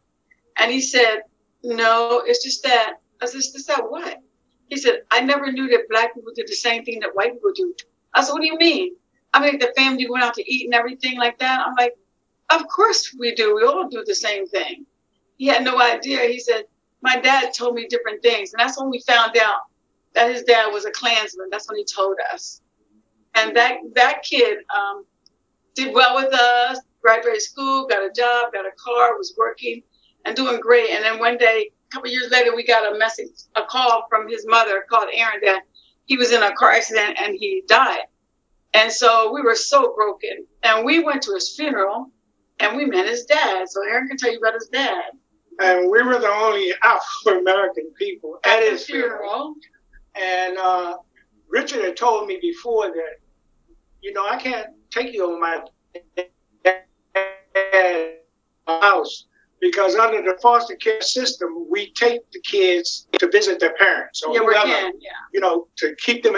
And 0.57 0.71
he 0.71 0.79
said, 0.79 1.23
no, 1.63 2.23
it's 2.25 2.43
just 2.43 2.63
that. 2.63 2.95
I 3.21 3.25
said, 3.25 3.37
just 3.37 3.67
that 3.67 3.89
what? 3.89 4.21
He 4.69 4.77
said, 4.77 5.01
I 5.11 5.21
never 5.21 5.51
knew 5.51 5.67
that 5.69 5.89
black 5.89 6.13
people 6.13 6.31
did 6.35 6.47
the 6.47 6.55
same 6.55 6.83
thing 6.83 6.99
that 6.99 7.15
white 7.15 7.33
people 7.33 7.51
do. 7.55 7.73
I 8.13 8.23
said, 8.23 8.33
what 8.33 8.41
do 8.41 8.47
you 8.47 8.57
mean? 8.57 8.95
I 9.33 9.41
mean, 9.41 9.59
the 9.59 9.73
family 9.75 10.09
went 10.09 10.23
out 10.23 10.33
to 10.35 10.51
eat 10.51 10.65
and 10.65 10.73
everything 10.73 11.17
like 11.17 11.39
that. 11.39 11.65
I'm 11.65 11.75
like, 11.75 11.95
of 12.49 12.67
course 12.67 13.15
we 13.17 13.35
do. 13.35 13.55
We 13.55 13.63
all 13.63 13.87
do 13.87 14.03
the 14.05 14.15
same 14.15 14.47
thing. 14.47 14.85
He 15.37 15.47
had 15.47 15.63
no 15.63 15.79
idea. 15.79 16.21
He 16.21 16.39
said, 16.39 16.63
my 17.01 17.17
dad 17.19 17.53
told 17.53 17.75
me 17.75 17.87
different 17.87 18.21
things. 18.21 18.53
And 18.53 18.59
that's 18.59 18.79
when 18.79 18.89
we 18.89 19.01
found 19.01 19.37
out 19.37 19.61
that 20.13 20.31
his 20.31 20.43
dad 20.43 20.67
was 20.71 20.85
a 20.85 20.91
Klansman. 20.91 21.49
That's 21.51 21.67
when 21.69 21.77
he 21.77 21.85
told 21.85 22.17
us. 22.33 22.61
And 23.35 23.55
that, 23.55 23.77
that 23.93 24.23
kid 24.23 24.59
um, 24.75 25.05
did 25.75 25.93
well 25.93 26.15
with 26.15 26.33
us, 26.33 26.79
graduated 27.01 27.41
school, 27.41 27.87
got 27.87 28.03
a 28.03 28.11
job, 28.11 28.51
got 28.51 28.65
a 28.65 28.71
car, 28.83 29.15
was 29.17 29.35
working 29.37 29.83
and 30.27 30.35
doing 30.35 30.59
great. 30.59 30.89
And 30.89 31.03
then 31.03 31.19
one 31.19 31.37
day, 31.37 31.71
a 31.89 31.93
couple 31.93 32.11
years 32.11 32.29
later, 32.29 32.55
we 32.55 32.65
got 32.65 32.93
a 32.93 32.97
message, 32.99 33.31
a 33.55 33.63
call 33.63 34.05
from 34.09 34.27
his 34.27 34.45
mother 34.45 34.85
called 34.89 35.09
Aaron 35.13 35.39
that 35.43 35.61
he 36.05 36.17
was 36.17 36.31
in 36.31 36.43
a 36.43 36.53
car 36.53 36.71
accident 36.71 37.17
and 37.19 37.35
he 37.39 37.63
died. 37.67 38.03
And 38.73 38.91
so 38.91 39.31
we 39.33 39.41
were 39.41 39.55
so 39.55 39.95
broken. 39.95 40.45
And 40.63 40.85
we 40.85 40.99
went 41.03 41.21
to 41.23 41.33
his 41.33 41.55
funeral 41.55 42.11
and 42.59 42.75
we 42.75 42.85
met 42.85 43.07
his 43.07 43.25
dad. 43.25 43.69
So 43.69 43.81
Aaron 43.83 44.07
can 44.09 44.17
tell 44.17 44.31
you 44.31 44.39
about 44.39 44.53
his 44.53 44.67
dad. 44.67 45.11
And 45.59 45.89
we 45.89 46.03
were 46.03 46.19
the 46.19 46.27
only 46.27 46.73
Afro 46.83 47.39
American 47.39 47.91
people 47.97 48.37
at 48.43 48.59
the 48.59 48.71
his 48.71 48.85
funeral. 48.85 49.55
And 50.13 50.57
uh, 50.57 50.97
Richard 51.47 51.83
had 51.83 51.95
told 51.95 52.27
me 52.27 52.37
before 52.41 52.89
that, 52.89 53.19
you 54.01 54.13
know, 54.13 54.27
I 54.27 54.37
can't 54.37 54.67
take 54.91 55.13
you 55.13 55.25
over 55.25 55.39
my 55.39 55.63
house 58.67 59.25
because 59.59 59.95
under 59.95 60.21
the 60.21 60.37
foster 60.41 60.75
care 60.75 61.01
system, 61.01 61.67
we 61.69 61.91
take 61.93 62.21
the 62.31 62.39
kids 62.41 63.07
to 63.19 63.29
visit 63.31 63.59
their 63.59 63.73
parents 63.75 64.21
or 64.23 64.33
Yeah, 64.33 64.41
we 64.41 64.45
whoever, 64.47 64.65
can. 64.67 64.93
Yeah. 64.99 65.09
you 65.33 65.39
know, 65.39 65.67
to 65.77 65.95
keep 65.95 66.23
them, 66.23 66.35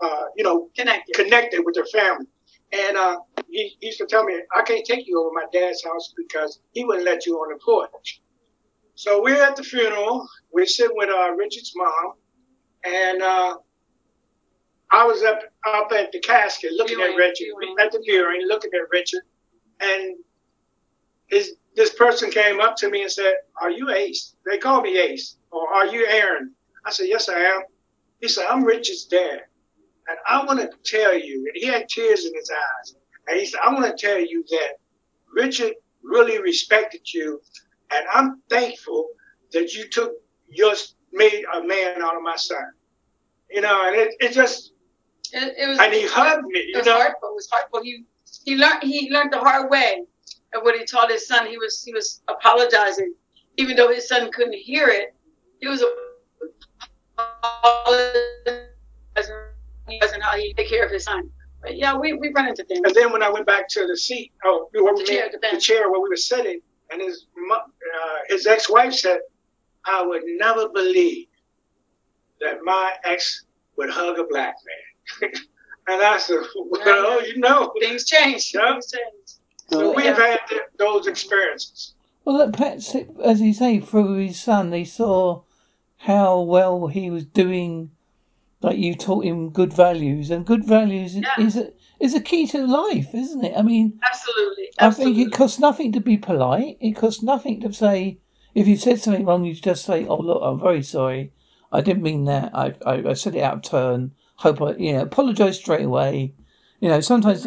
uh, 0.00 0.22
you 0.36 0.44
know, 0.44 0.68
Connected. 0.76 1.14
connected 1.14 1.62
with 1.64 1.74
their 1.74 1.86
family. 1.86 2.26
And 2.72 2.96
uh, 2.96 3.18
he, 3.50 3.76
he 3.80 3.86
used 3.88 3.98
to 3.98 4.06
tell 4.06 4.24
me, 4.24 4.34
I 4.56 4.62
can't 4.62 4.84
take 4.86 5.06
you 5.06 5.20
over 5.20 5.30
my 5.34 5.44
dad's 5.52 5.84
house 5.84 6.14
because 6.16 6.60
he 6.72 6.84
wouldn't 6.84 7.04
let 7.04 7.26
you 7.26 7.34
on 7.36 7.52
the 7.52 7.58
porch. 7.62 8.22
So 8.94 9.22
we're 9.22 9.42
at 9.42 9.56
the 9.56 9.62
funeral. 9.62 10.26
We're 10.52 10.66
sitting 10.66 10.96
with 10.96 11.10
uh, 11.10 11.32
Richard's 11.32 11.72
mom, 11.74 12.12
and 12.84 13.22
uh, 13.22 13.56
I 14.90 15.04
was 15.04 15.22
up 15.22 15.40
up 15.66 15.90
at 15.92 16.12
the 16.12 16.20
casket 16.20 16.72
looking 16.72 16.96
Viewing, 16.98 17.12
at 17.12 17.16
Richard, 17.16 17.46
viewing. 17.60 17.76
at 17.80 17.92
the 17.92 18.00
viewing, 18.04 18.46
looking 18.46 18.70
at 18.74 18.88
Richard, 18.90 19.22
and 19.80 20.16
his 21.26 21.56
this 21.74 21.94
person 21.94 22.30
came 22.30 22.60
up 22.60 22.76
to 22.76 22.90
me 22.90 23.02
and 23.02 23.10
said, 23.12 23.34
"Are 23.60 23.70
you 23.70 23.90
Ace?" 23.90 24.34
They 24.46 24.58
call 24.58 24.82
me 24.82 24.98
Ace, 24.98 25.36
or 25.50 25.68
"Are 25.72 25.86
you 25.86 26.06
Aaron?" 26.06 26.54
I 26.84 26.90
said, 26.90 27.08
"Yes, 27.08 27.28
I 27.28 27.38
am." 27.40 27.62
He 28.20 28.28
said, 28.28 28.46
"I'm 28.46 28.64
Richard's 28.64 29.04
dad, 29.04 29.42
and 30.08 30.18
I 30.26 30.44
want 30.44 30.60
to 30.60 30.70
tell 30.84 31.14
you." 31.14 31.46
And 31.46 31.56
he 31.56 31.66
had 31.66 31.88
tears 31.88 32.24
in 32.26 32.34
his 32.34 32.50
eyes, 32.50 32.96
and 33.28 33.38
he 33.40 33.46
said, 33.46 33.60
"I 33.62 33.72
want 33.72 33.86
to 33.86 34.06
tell 34.06 34.18
you 34.20 34.44
that 34.50 34.78
Richard 35.32 35.74
really 36.02 36.40
respected 36.40 37.02
you, 37.12 37.40
and 37.90 38.06
I'm 38.12 38.42
thankful 38.50 39.08
that 39.52 39.72
you 39.74 39.88
took 39.88 40.12
just 40.54 40.96
made 41.12 41.44
a 41.54 41.62
man 41.62 42.02
out 42.02 42.16
of 42.16 42.22
my 42.22 42.36
son." 42.36 42.64
You 43.50 43.60
know, 43.60 43.86
and 43.86 43.96
it, 43.96 44.14
it 44.20 44.32
just 44.32 44.72
It, 45.32 45.54
it 45.58 45.68
was. 45.68 45.78
and 45.78 45.92
he 45.92 46.06
hugged 46.06 46.46
me. 46.46 46.60
It 46.60 46.66
You 46.68 46.78
was 46.78 46.86
know, 46.86 46.94
hard. 46.94 47.12
It 47.12 47.34
was 47.34 47.48
hard. 47.50 47.84
He 47.84 48.04
he 48.44 48.56
learned 48.56 48.82
he 48.82 49.10
learned 49.10 49.32
the 49.32 49.38
hard 49.40 49.70
way. 49.70 50.04
And 50.52 50.62
what 50.62 50.76
he 50.78 50.84
taught 50.84 51.10
his 51.10 51.26
son, 51.26 51.46
he 51.46 51.56
was 51.56 51.82
he 51.82 51.92
was 51.92 52.22
apologizing, 52.28 53.14
even 53.56 53.76
though 53.76 53.92
his 53.92 54.08
son 54.08 54.30
couldn't 54.32 54.54
hear 54.54 54.88
it. 54.88 55.14
He 55.60 55.68
was 55.68 55.82
apologizing 57.18 58.60
how 60.20 60.36
he 60.36 60.52
take 60.54 60.68
care 60.68 60.84
of 60.84 60.90
his 60.90 61.04
son. 61.04 61.30
But 61.62 61.76
yeah, 61.76 61.96
we, 61.96 62.12
we 62.14 62.30
run 62.32 62.48
into 62.48 62.64
things. 62.64 62.80
And 62.84 62.94
then 62.94 63.12
when 63.12 63.22
I 63.22 63.30
went 63.30 63.46
back 63.46 63.68
to 63.68 63.86
the 63.86 63.96
seat, 63.96 64.32
oh, 64.44 64.68
where 64.72 64.92
we 64.92 65.04
The 65.04 65.06
chair, 65.06 65.28
the 65.30 65.38
the, 65.38 65.60
chair 65.60 65.90
where 65.90 66.00
we 66.00 66.08
were 66.08 66.16
sitting, 66.16 66.60
and 66.90 67.00
his 67.00 67.26
uh, 67.54 68.18
his 68.28 68.46
ex-wife 68.46 68.92
said, 68.94 69.20
"I 69.86 70.04
would 70.04 70.22
never 70.24 70.68
believe 70.68 71.28
that 72.40 72.58
my 72.64 72.94
ex 73.04 73.44
would 73.76 73.90
hug 73.90 74.18
a 74.18 74.24
black 74.24 74.56
man." 75.22 75.32
and 75.88 76.02
I 76.02 76.18
said, 76.18 76.38
"Well, 76.56 77.26
you 77.26 77.38
know." 77.38 77.72
Things 77.80 78.06
change. 78.06 78.52
Yeah. 78.52 78.72
Things 78.72 78.92
change. 78.92 79.31
So 79.72 79.94
we've 79.94 80.04
had 80.16 80.38
th- 80.48 80.60
those 80.78 81.06
experiences. 81.06 81.94
Well, 82.24 82.38
look, 82.38 82.52
perhaps, 82.54 82.94
as 83.24 83.40
you 83.40 83.52
say, 83.54 83.80
through 83.80 84.14
his 84.16 84.38
son, 84.40 84.70
they 84.70 84.84
saw 84.84 85.42
how 85.98 86.40
well 86.40 86.88
he 86.88 87.10
was 87.10 87.24
doing. 87.24 87.90
Like 88.60 88.78
you 88.78 88.94
taught 88.94 89.24
him 89.24 89.50
good 89.50 89.72
values, 89.72 90.30
and 90.30 90.46
good 90.46 90.64
values 90.64 91.16
Yeah. 91.16 91.28
is 91.38 91.56
a, 91.56 91.72
is 91.98 92.14
a 92.14 92.20
key 92.20 92.46
to 92.48 92.64
life, 92.64 93.08
isn't 93.12 93.44
it? 93.44 93.54
I 93.56 93.62
mean, 93.62 93.98
Absolutely. 94.08 94.70
I 94.78 94.90
think 94.90 95.18
it 95.18 95.32
costs 95.32 95.58
nothing 95.58 95.90
to 95.92 96.00
be 96.00 96.16
polite. 96.16 96.76
It 96.80 96.92
costs 96.92 97.22
nothing 97.24 97.60
to 97.62 97.72
say 97.72 98.18
if 98.54 98.68
you 98.68 98.76
said 98.76 99.00
something 99.00 99.24
wrong, 99.24 99.44
you 99.44 99.54
just 99.54 99.84
say, 99.84 100.06
"Oh, 100.06 100.16
look, 100.16 100.40
I'm 100.44 100.60
very 100.60 100.82
sorry. 100.82 101.32
I 101.72 101.80
didn't 101.80 102.02
mean 102.04 102.24
that. 102.26 102.50
I 102.54 102.74
I, 102.86 103.10
I 103.10 103.12
said 103.14 103.34
it 103.34 103.42
out 103.42 103.54
of 103.54 103.62
turn. 103.62 104.12
Hope 104.36 104.62
I, 104.62 104.74
you 104.76 104.92
know, 104.92 105.02
apologise 105.02 105.58
straight 105.58 105.84
away. 105.84 106.34
You 106.78 106.88
know, 106.88 107.00
sometimes 107.00 107.42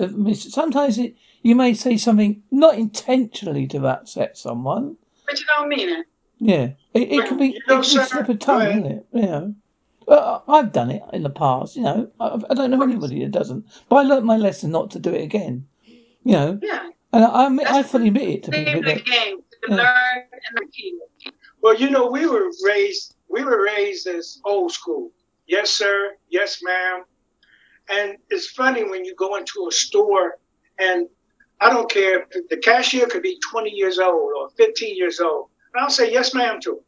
sometimes 0.54 0.98
it 0.98 1.16
you 1.46 1.56
may 1.56 1.74
say 1.76 1.96
something 1.96 2.42
not 2.50 2.74
intentionally 2.76 3.68
to 3.68 3.86
upset 3.86 4.36
someone. 4.36 4.98
but 5.28 5.40
you 5.40 5.46
don't 5.56 5.70
mean 5.70 5.90
it. 5.90 6.06
Yeah, 6.40 6.70
it, 6.94 7.12
it 7.12 7.28
can 7.28 7.38
be 7.38 7.48
You 7.50 7.60
know, 7.68 7.80
it 7.80 7.86
can 7.86 8.06
slip 8.08 8.30
a 8.30 8.36
tongue, 8.36 8.68
isn't 8.68 8.86
it? 8.86 9.06
You 9.14 9.22
know, 9.22 9.56
Uh, 10.08 10.40
I've 10.48 10.72
done 10.74 10.90
it 10.92 11.04
in 11.14 11.22
the 11.24 11.30
past, 11.30 11.76
you 11.76 11.84
know. 11.84 12.10
I, 12.20 12.40
I 12.50 12.54
don't 12.56 12.72
know 12.72 12.82
anybody 12.82 13.20
that 13.24 13.32
doesn't. 13.32 13.66
But 13.90 13.96
I 13.98 14.02
learnt 14.04 14.26
my 14.26 14.38
lesson 14.38 14.72
not 14.72 14.90
to 14.92 15.00
do 15.00 15.12
it 15.14 15.22
again. 15.24 15.68
You 16.24 16.34
know. 16.34 16.60
Yeah. 16.62 16.90
And 17.14 17.24
I, 17.24 17.30
I, 17.74 17.78
I 17.80 17.84
fully 17.84 18.08
admit 18.08 18.28
it 18.36 18.44
to 18.44 18.52
people. 18.52 18.80
of 18.80 18.86
the 18.86 19.02
game. 19.02 19.38
To 19.64 19.68
Yeah. 19.70 19.76
learn 19.78 20.24
and 20.46 20.60
repeat. 20.60 20.96
Well, 21.62 21.76
you 21.76 21.90
know, 21.92 22.06
we 22.18 22.26
were 22.28 22.50
raised 22.66 23.16
we 23.30 23.44
were 23.44 23.64
raised 23.64 24.06
as 24.08 24.40
old 24.46 24.72
school. 24.72 25.12
Yes, 25.48 25.70
sir. 25.70 25.96
Yes, 26.30 26.60
ma'am. 26.64 27.04
And 27.90 28.18
it's 28.30 28.48
funny 28.62 28.84
when 28.92 29.06
you 29.06 29.14
go 29.16 29.36
into 29.36 29.68
a 29.70 29.72
store 29.72 30.38
and 30.80 31.08
I 31.62 31.70
don't 31.70 31.90
care 31.90 32.26
if 32.32 32.50
the 32.50 32.58
cashier 32.58 33.08
could 33.08 33.22
be 33.24 33.40
20 33.52 33.70
years 33.72 33.98
old 34.00 34.32
or 34.38 34.50
15 34.58 34.96
years 34.96 35.20
old. 35.20 35.50
And 35.74 35.84
I'll 35.84 35.90
say 35.90 36.12
yes, 36.12 36.34
ma'am 36.34 36.60
to 36.62 36.72
them. 36.72 36.80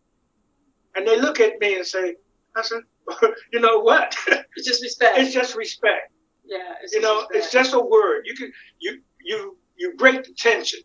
And 0.95 1.07
they 1.07 1.19
look 1.19 1.39
at 1.39 1.59
me 1.59 1.75
and 1.77 1.85
say, 1.85 2.15
I 2.55 2.61
said, 2.63 2.81
you 3.53 3.59
know 3.59 3.79
what? 3.79 4.15
It's 4.55 4.65
just 4.67 4.81
respect. 4.81 5.19
it's 5.19 5.33
just 5.33 5.55
respect. 5.55 6.11
yeah. 6.45 6.73
It's 6.81 6.93
You 6.93 7.01
know, 7.01 7.17
respect. 7.21 7.35
it's 7.35 7.51
just 7.51 7.73
a 7.75 7.79
word. 7.79 8.23
You 8.25 8.33
can 8.35 8.51
you 8.79 8.99
you 9.23 9.57
you 9.77 9.93
break 9.97 10.23
the 10.23 10.33
tension. 10.33 10.79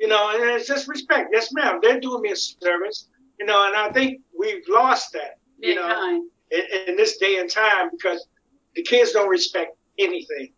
You 0.00 0.08
know, 0.08 0.30
and 0.34 0.42
it's 0.50 0.66
just 0.66 0.88
respect. 0.88 1.30
Yes, 1.32 1.52
ma'am. 1.52 1.78
They're 1.80 2.00
doing 2.00 2.22
me 2.22 2.30
a 2.32 2.36
service. 2.36 3.08
You 3.38 3.46
know, 3.46 3.66
and 3.66 3.76
I 3.76 3.90
think 3.92 4.20
we've 4.36 4.64
lost 4.68 5.12
that. 5.12 5.38
You 5.60 5.76
know, 5.76 6.22
in, 6.50 6.62
in 6.88 6.96
this 6.96 7.16
day 7.18 7.38
and 7.38 7.48
time 7.48 7.90
because 7.92 8.26
the 8.74 8.82
kids 8.82 9.12
don't 9.12 9.28
respect 9.28 9.76
anything. 9.98 10.52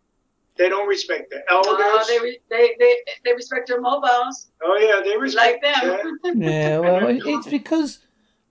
They 0.57 0.69
don't 0.69 0.87
respect 0.87 1.29
the 1.29 1.41
elders. 1.49 1.75
Oh, 1.77 2.05
they, 2.07 2.19
re- 2.19 2.39
they 2.49 2.75
they 2.77 2.95
they 3.25 3.33
respect 3.33 3.67
their 3.67 3.81
mobiles 3.81 4.51
oh 4.61 4.77
yeah, 4.77 5.01
they 5.03 5.17
respect 5.17 5.63
like 5.63 5.75
them. 5.75 6.19
that. 6.23 6.35
yeah, 6.35 6.79
well, 6.79 7.07
it's 7.07 7.47
because 7.47 7.99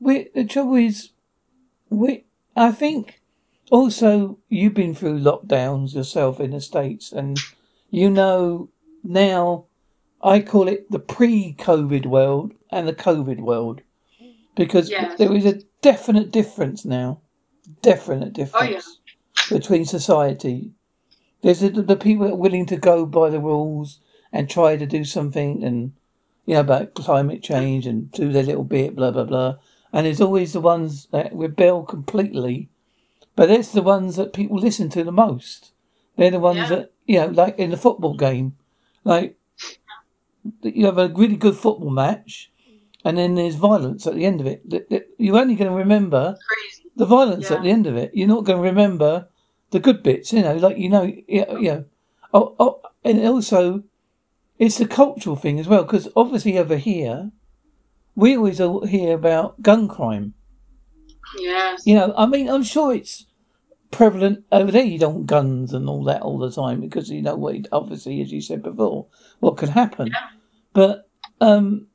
we. 0.00 0.28
The 0.34 0.44
trouble 0.44 0.76
is, 0.76 1.10
we. 1.88 2.24
I 2.56 2.72
think 2.72 3.20
also 3.70 4.38
you've 4.48 4.74
been 4.74 4.94
through 4.94 5.20
lockdowns 5.20 5.94
yourself 5.94 6.40
in 6.40 6.50
the 6.52 6.60
states, 6.60 7.12
and 7.12 7.38
you 7.90 8.10
know 8.10 8.70
now. 9.04 9.66
I 10.22 10.40
call 10.40 10.68
it 10.68 10.90
the 10.90 10.98
pre-COVID 10.98 12.04
world 12.04 12.52
and 12.70 12.86
the 12.86 12.92
COVID 12.92 13.40
world 13.40 13.80
because 14.54 14.90
Yes. 14.90 15.16
there 15.16 15.34
is 15.34 15.46
a 15.46 15.60
definite 15.80 16.30
difference 16.30 16.84
now. 16.84 17.22
Definite 17.80 18.28
oh, 18.28 18.30
difference 18.32 18.98
between 19.48 19.86
society. 19.86 20.72
There's 21.42 21.60
the, 21.60 21.70
the 21.70 21.96
people 21.96 22.26
that 22.26 22.34
are 22.34 22.36
willing 22.36 22.66
to 22.66 22.76
go 22.76 23.06
by 23.06 23.30
the 23.30 23.40
rules 23.40 24.00
and 24.32 24.48
try 24.48 24.76
to 24.76 24.86
do 24.86 25.04
something 25.04 25.64
and 25.64 25.92
you 26.46 26.54
know 26.54 26.60
about 26.60 26.94
climate 26.94 27.42
change 27.42 27.86
and 27.86 28.10
do 28.12 28.30
their 28.32 28.42
little 28.42 28.64
bit, 28.64 28.94
blah 28.96 29.10
blah 29.10 29.24
blah. 29.24 29.56
And 29.92 30.06
there's 30.06 30.20
always 30.20 30.52
the 30.52 30.60
ones 30.60 31.06
that 31.12 31.34
rebel 31.34 31.82
completely, 31.82 32.68
but 33.36 33.50
it's 33.50 33.72
the 33.72 33.82
ones 33.82 34.16
that 34.16 34.32
people 34.32 34.58
listen 34.58 34.88
to 34.90 35.02
the 35.04 35.12
most. 35.12 35.72
They're 36.16 36.30
the 36.30 36.38
ones 36.38 36.58
Yeah. 36.58 36.68
that 36.68 36.92
you 37.06 37.18
know, 37.20 37.26
like 37.26 37.58
in 37.58 37.70
the 37.70 37.76
football 37.76 38.14
game, 38.14 38.56
like 39.04 39.36
you 40.62 40.86
have 40.86 40.98
a 40.98 41.08
really 41.08 41.36
good 41.36 41.56
football 41.56 41.90
match, 41.90 42.50
and 43.04 43.18
then 43.18 43.34
there's 43.34 43.56
violence 43.56 44.06
at 44.06 44.14
the 44.14 44.24
end 44.26 44.40
of 44.40 44.46
it. 44.46 44.62
You're 45.18 45.38
only 45.38 45.54
going 45.54 45.70
to 45.70 45.76
remember 45.76 46.36
the 46.96 47.06
violence 47.06 47.50
Yeah. 47.50 47.56
at 47.56 47.62
the 47.62 47.70
end 47.70 47.86
of 47.86 47.96
it. 47.96 48.10
You're 48.14 48.28
not 48.28 48.44
going 48.44 48.58
to 48.58 48.68
remember 48.68 49.28
the 49.70 49.80
good 49.80 50.02
bits, 50.02 50.32
you 50.32 50.42
know, 50.42 50.56
like 50.56 50.78
you 50.78 50.88
know, 50.88 51.02
you 51.02 51.44
know. 51.46 51.84
Oh, 52.32 52.54
oh, 52.58 52.80
and 53.04 53.24
also, 53.26 53.82
it's 54.58 54.78
the 54.78 54.86
cultural 54.86 55.36
thing 55.36 55.58
as 55.58 55.66
well, 55.66 55.82
because 55.82 56.08
obviously 56.14 56.58
over 56.58 56.76
here, 56.76 57.32
we 58.14 58.36
always 58.36 58.58
hear 58.58 59.14
about 59.14 59.62
gun 59.62 59.88
crime. 59.88 60.34
Yes. 61.38 61.86
You 61.86 61.94
know, 61.94 62.14
I 62.16 62.26
mean, 62.26 62.48
I'm 62.48 62.62
sure 62.62 62.94
it's 62.94 63.26
prevalent 63.90 64.44
over 64.52 64.70
there. 64.70 64.84
You 64.84 64.98
don't 64.98 65.26
guns 65.26 65.72
and 65.72 65.88
all 65.88 66.04
that 66.04 66.22
all 66.22 66.38
the 66.38 66.50
time 66.50 66.80
because 66.80 67.10
you 67.10 67.22
know 67.22 67.36
what, 67.36 67.56
obviously, 67.72 68.20
as 68.20 68.32
you 68.32 68.40
said 68.40 68.62
before, 68.62 69.06
what 69.40 69.56
could 69.56 69.70
happen. 69.70 70.08
Yeah. 70.08 70.28
But, 70.72 71.08
um, 71.40 71.86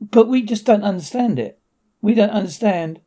but 0.00 0.28
we 0.28 0.42
just 0.42 0.64
don't 0.64 0.84
understand 0.84 1.38
it. 1.38 1.60
We 2.00 2.14
don't 2.14 2.30
understand 2.30 3.00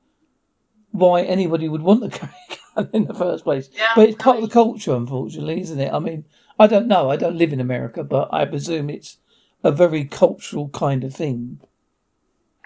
why 0.91 1.23
anybody 1.23 1.67
would 1.67 1.81
want 1.81 2.03
to 2.03 2.17
carry 2.17 2.33
a 2.75 2.87
in 2.93 3.05
the 3.05 3.13
first 3.13 3.43
place. 3.43 3.69
Yeah. 3.73 3.87
But 3.95 4.09
it's 4.09 4.21
part 4.23 4.37
of 4.37 4.43
the 4.43 4.49
culture, 4.49 4.93
unfortunately, 4.95 5.61
isn't 5.61 5.79
it? 5.79 5.93
I 5.93 5.99
mean, 5.99 6.25
I 6.59 6.67
don't 6.67 6.87
know. 6.87 7.09
I 7.09 7.15
don't 7.15 7.37
live 7.37 7.53
in 7.53 7.59
America, 7.59 8.03
but 8.03 8.33
I 8.33 8.45
presume 8.45 8.89
it's 8.89 9.17
a 9.63 9.71
very 9.71 10.05
cultural 10.05 10.69
kind 10.69 11.03
of 11.03 11.13
thing. 11.13 11.59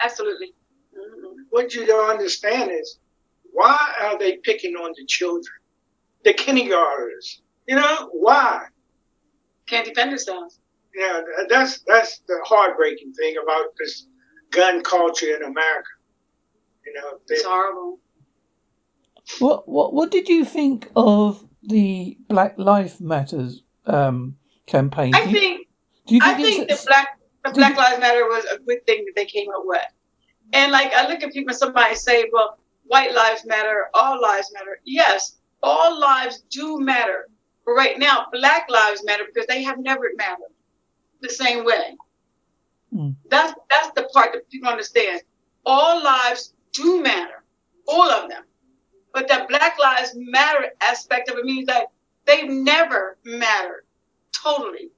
Absolutely. 0.02 0.54
Mhm. 0.96 1.46
What 1.50 1.74
you 1.74 1.86
don't 1.86 2.10
understand 2.10 2.70
is 2.70 2.98
why 3.52 3.78
are 4.00 4.18
they 4.18 4.36
picking 4.38 4.76
on 4.76 4.92
the 4.96 5.04
children, 5.06 5.54
the 6.24 6.32
kindergartners? 6.32 7.42
You 7.66 7.76
know 7.76 8.08
why? 8.12 8.66
Can't 9.66 9.86
defend 9.86 10.10
themselves. 10.12 10.58
Yeah, 10.94 11.20
that's 11.48 11.80
that's 11.86 12.18
the 12.26 12.40
heartbreaking 12.44 13.12
thing 13.14 13.36
about 13.42 13.66
this 13.78 14.06
gun 14.50 14.82
culture 14.82 15.34
in 15.36 15.42
America. 15.44 15.88
You 16.84 16.94
know, 16.94 17.18
they, 17.28 17.36
It's 17.36 17.44
horrible. 17.44 18.00
What 19.38 19.68
what 19.68 19.94
what 19.94 20.10
did 20.10 20.28
you 20.28 20.44
think 20.44 20.90
of 20.96 21.46
the 21.62 22.18
Black 22.28 22.58
Lives 22.58 23.00
Matters 23.00 23.62
um, 23.86 24.36
campaign? 24.66 25.14
I 25.14 25.24
do 25.24 25.30
you, 25.30 25.38
think 25.38 25.68
do 26.06 26.14
you 26.16 26.20
I 26.22 26.34
think, 26.34 26.68
think 26.68 26.68
the 26.68 26.84
black 26.86 27.18
the 27.44 27.50
Black 27.52 27.76
Lives 27.76 28.00
Matter 28.00 28.24
was 28.24 28.44
a 28.46 28.58
good 28.58 28.84
thing 28.86 29.04
that 29.06 29.12
they 29.16 29.24
came 29.24 29.48
up 29.50 29.62
with. 29.64 29.82
And 30.52 30.72
like 30.72 30.92
I 30.92 31.08
look 31.08 31.22
at 31.22 31.32
people, 31.32 31.54
somebody 31.54 31.94
say, 31.94 32.28
"Well, 32.32 32.58
white 32.86 33.14
lives 33.14 33.46
matter, 33.46 33.88
all 33.94 34.20
lives 34.20 34.50
matter." 34.52 34.80
Yes, 34.84 35.36
all 35.62 35.98
lives 35.98 36.40
do 36.50 36.80
matter. 36.80 37.28
But 37.64 37.72
right 37.72 37.98
now, 37.98 38.26
Black 38.32 38.68
lives 38.68 39.04
matter 39.04 39.24
because 39.32 39.46
they 39.46 39.62
have 39.62 39.78
never 39.78 40.10
mattered 40.16 40.52
the 41.20 41.28
same 41.28 41.64
way. 41.64 41.96
Hmm. 42.92 43.10
That's 43.28 43.54
that's 43.70 43.90
the 43.94 44.08
part 44.12 44.32
that 44.32 44.50
people 44.50 44.68
understand. 44.68 45.22
All 45.64 46.02
lives 46.02 46.54
do 46.72 47.02
matter, 47.02 47.44
all 47.86 48.10
of 48.10 48.28
them. 48.28 48.42
But 49.12 49.28
the 49.28 49.46
Black 49.48 49.78
Lives 49.78 50.12
Matter 50.16 50.70
aspect 50.80 51.28
of 51.28 51.38
it 51.38 51.44
means 51.44 51.66
that 51.66 51.86
they've 52.26 52.48
never 52.48 53.16
mattered 53.24 53.84
totally 54.32 54.90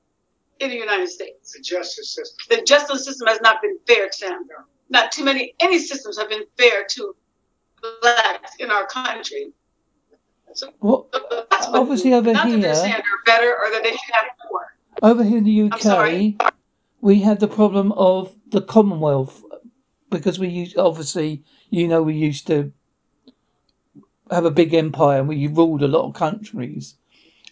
in 0.60 0.70
the 0.70 0.76
United 0.76 1.08
States 1.08 1.52
the 1.52 1.62
justice 1.62 2.14
system. 2.14 2.56
the 2.56 2.62
justice 2.64 3.04
system 3.04 3.26
has 3.26 3.40
not 3.40 3.60
been 3.62 3.78
fair 3.86 4.08
to 4.08 4.26
them. 4.26 4.46
Not 4.90 5.10
too 5.10 5.24
many, 5.24 5.54
any 5.60 5.78
systems 5.78 6.18
have 6.18 6.28
been 6.28 6.44
fair 6.58 6.84
to 6.90 7.16
blacks 8.00 8.52
in 8.58 8.70
our 8.70 8.86
country. 8.86 9.52
So 10.54 10.72
what, 10.80 11.10
that's 11.50 11.68
what, 11.68 11.80
obviously 11.80 12.12
over 12.12 12.32
not 12.32 12.46
that 12.46 12.60
they're 12.60 12.60
here, 12.60 12.74
saying 12.74 12.92
they're 12.92 13.34
better 13.34 13.56
or 13.56 13.70
that 13.70 13.82
they 13.82 13.90
should 13.90 14.14
have 14.14 14.26
more. 14.50 14.74
over 15.02 15.24
here 15.24 15.38
in 15.38 15.44
the 15.44 15.62
UK, 15.62 16.52
we 17.00 17.20
had 17.20 17.40
the 17.40 17.48
problem 17.48 17.92
of 17.92 18.34
the 18.48 18.60
Commonwealth 18.60 19.42
because 20.10 20.38
we 20.38 20.48
used 20.48 20.76
obviously 20.76 21.42
you 21.70 21.88
know 21.88 22.02
we 22.02 22.14
used 22.14 22.46
to 22.48 22.70
have 24.32 24.44
a 24.44 24.50
big 24.50 24.74
empire 24.74 25.18
and 25.20 25.28
we 25.28 25.46
ruled 25.46 25.82
a 25.82 25.88
lot 25.88 26.06
of 26.08 26.14
countries, 26.14 26.96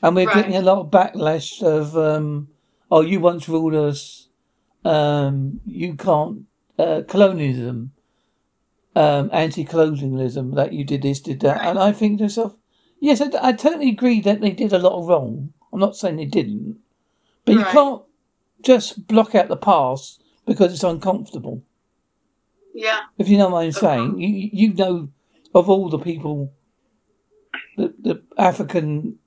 and 0.03 0.15
we're 0.17 0.27
Right. 0.27 0.35
getting 0.37 0.57
a 0.57 0.63
lot 0.63 0.79
of 0.79 0.91
backlash 0.91 1.63
of 1.63 1.97
um, 1.97 2.49
oh 2.91 3.01
you 3.03 3.21
once 3.21 3.49
ruled 3.49 3.75
us, 3.75 4.29
um, 4.85 5.61
you 5.67 5.95
can't 5.95 6.43
uh, 6.79 7.03
colonialism, 7.07 7.93
um, 8.97 9.31
anti-colonialism 9.33 10.53
that 10.55 10.73
you 10.73 10.85
did 10.85 11.03
this 11.03 11.21
did 11.21 11.41
that, 11.41 11.59
Right. 11.59 11.69
and 11.69 11.79
I 11.79 11.93
think 11.93 12.19
to 12.19 12.25
myself, 12.25 12.57
yes, 13.01 13.21
I, 13.21 13.29
I 13.41 13.53
totally 13.53 13.91
agree 13.91 14.21
that 14.23 14.41
they 14.41 14.51
did 14.51 14.73
a 14.73 14.79
lot 14.79 14.99
of 14.99 15.07
wrong. 15.07 15.53
I'm 15.73 15.81
not 15.81 15.97
saying 15.97 16.17
they 16.17 16.25
didn't, 16.25 16.79
but 17.45 17.55
you 17.55 17.65
can't 17.65 18.03
just 18.63 19.07
block 19.07 19.35
out 19.35 19.49
the 19.49 19.57
past 19.57 20.23
because 20.47 20.73
it's 20.73 20.83
uncomfortable. 20.83 21.63
Yeah, 22.75 23.01
If 23.19 23.29
you 23.29 23.37
know 23.37 23.49
what 23.51 23.65
I'm 23.65 23.73
saying, 23.73 24.19
you 24.19 24.51
you 24.53 24.75
know 24.75 25.09
of 25.55 25.69
all 25.69 25.89
the 25.91 25.99
people, 25.99 26.53
the 27.81 27.95
the 28.01 28.23
African 28.39 29.19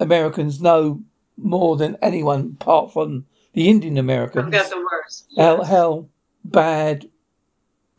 Americans 0.00 0.60
know 0.60 1.02
more 1.36 1.76
than 1.76 1.96
anyone 2.02 2.56
apart 2.60 2.92
from 2.92 3.26
the 3.54 3.68
Indian 3.68 3.96
Americans 3.98 4.44
forget 4.44 4.70
the 4.70 4.76
worst. 4.90 5.26
how 5.36 5.62
how 5.62 6.06
bad 6.44 7.08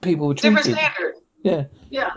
people 0.02 0.28
were 0.28 0.34
Different 0.34 0.66
treated. 0.66 0.80
standard. 0.80 1.14
Yeah, 1.44 1.66
Yeah, 1.90 2.12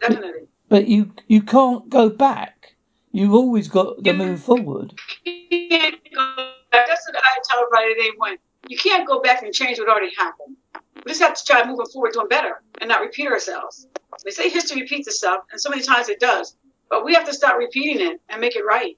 definitely. 0.00 0.42
but 0.68 0.86
you 0.86 1.12
you 1.26 1.42
can't 1.42 1.88
go 1.88 2.08
back. 2.08 2.76
You've 3.12 3.32
always 3.34 3.68
got 3.68 4.02
to 4.04 4.12
move 4.12 4.42
forward. 4.42 4.94
You 5.24 5.68
can't 5.70 5.96
go 6.14 6.26
back. 6.72 6.86
That's 6.88 7.06
what 7.08 7.16
I 7.16 7.38
tell 7.48 7.60
everybody 7.62 7.94
today 7.94 8.10
when 8.18 8.36
you 8.68 8.76
can't 8.76 9.06
go 9.06 9.20
back 9.20 9.42
and 9.42 9.52
change 9.54 9.78
what 9.78 9.88
already 9.88 10.12
happened. 10.18 10.56
We 10.96 11.10
just 11.10 11.20
have 11.20 11.34
to 11.34 11.44
try 11.44 11.66
moving 11.66 11.86
forward, 11.86 12.12
doing 12.12 12.28
better, 12.28 12.62
and 12.80 12.88
not 12.88 13.00
repeat 13.00 13.26
ourselves. 13.28 13.86
They 14.24 14.30
say 14.30 14.48
history 14.48 14.82
repeats 14.82 15.08
itself, 15.08 15.44
and 15.50 15.60
so 15.60 15.70
many 15.70 15.82
times 15.82 16.08
it 16.08 16.20
does. 16.20 16.56
But 16.88 17.04
we 17.04 17.14
have 17.14 17.26
to 17.26 17.34
stop 17.34 17.58
repeating 17.58 18.06
it 18.06 18.20
and 18.28 18.40
make 18.40 18.56
it 18.56 18.64
right. 18.64 18.96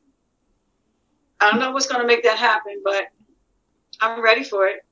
I 1.40 1.50
don't 1.50 1.61
know 1.61 1.70
what's 1.72 1.87
going 1.87 2.00
to 2.00 2.06
make 2.06 2.22
that 2.24 2.38
happen, 2.38 2.82
but 2.85 3.04
I'm 4.00 4.22
ready 4.22 4.44
for 4.44 4.66
it. 4.66 4.85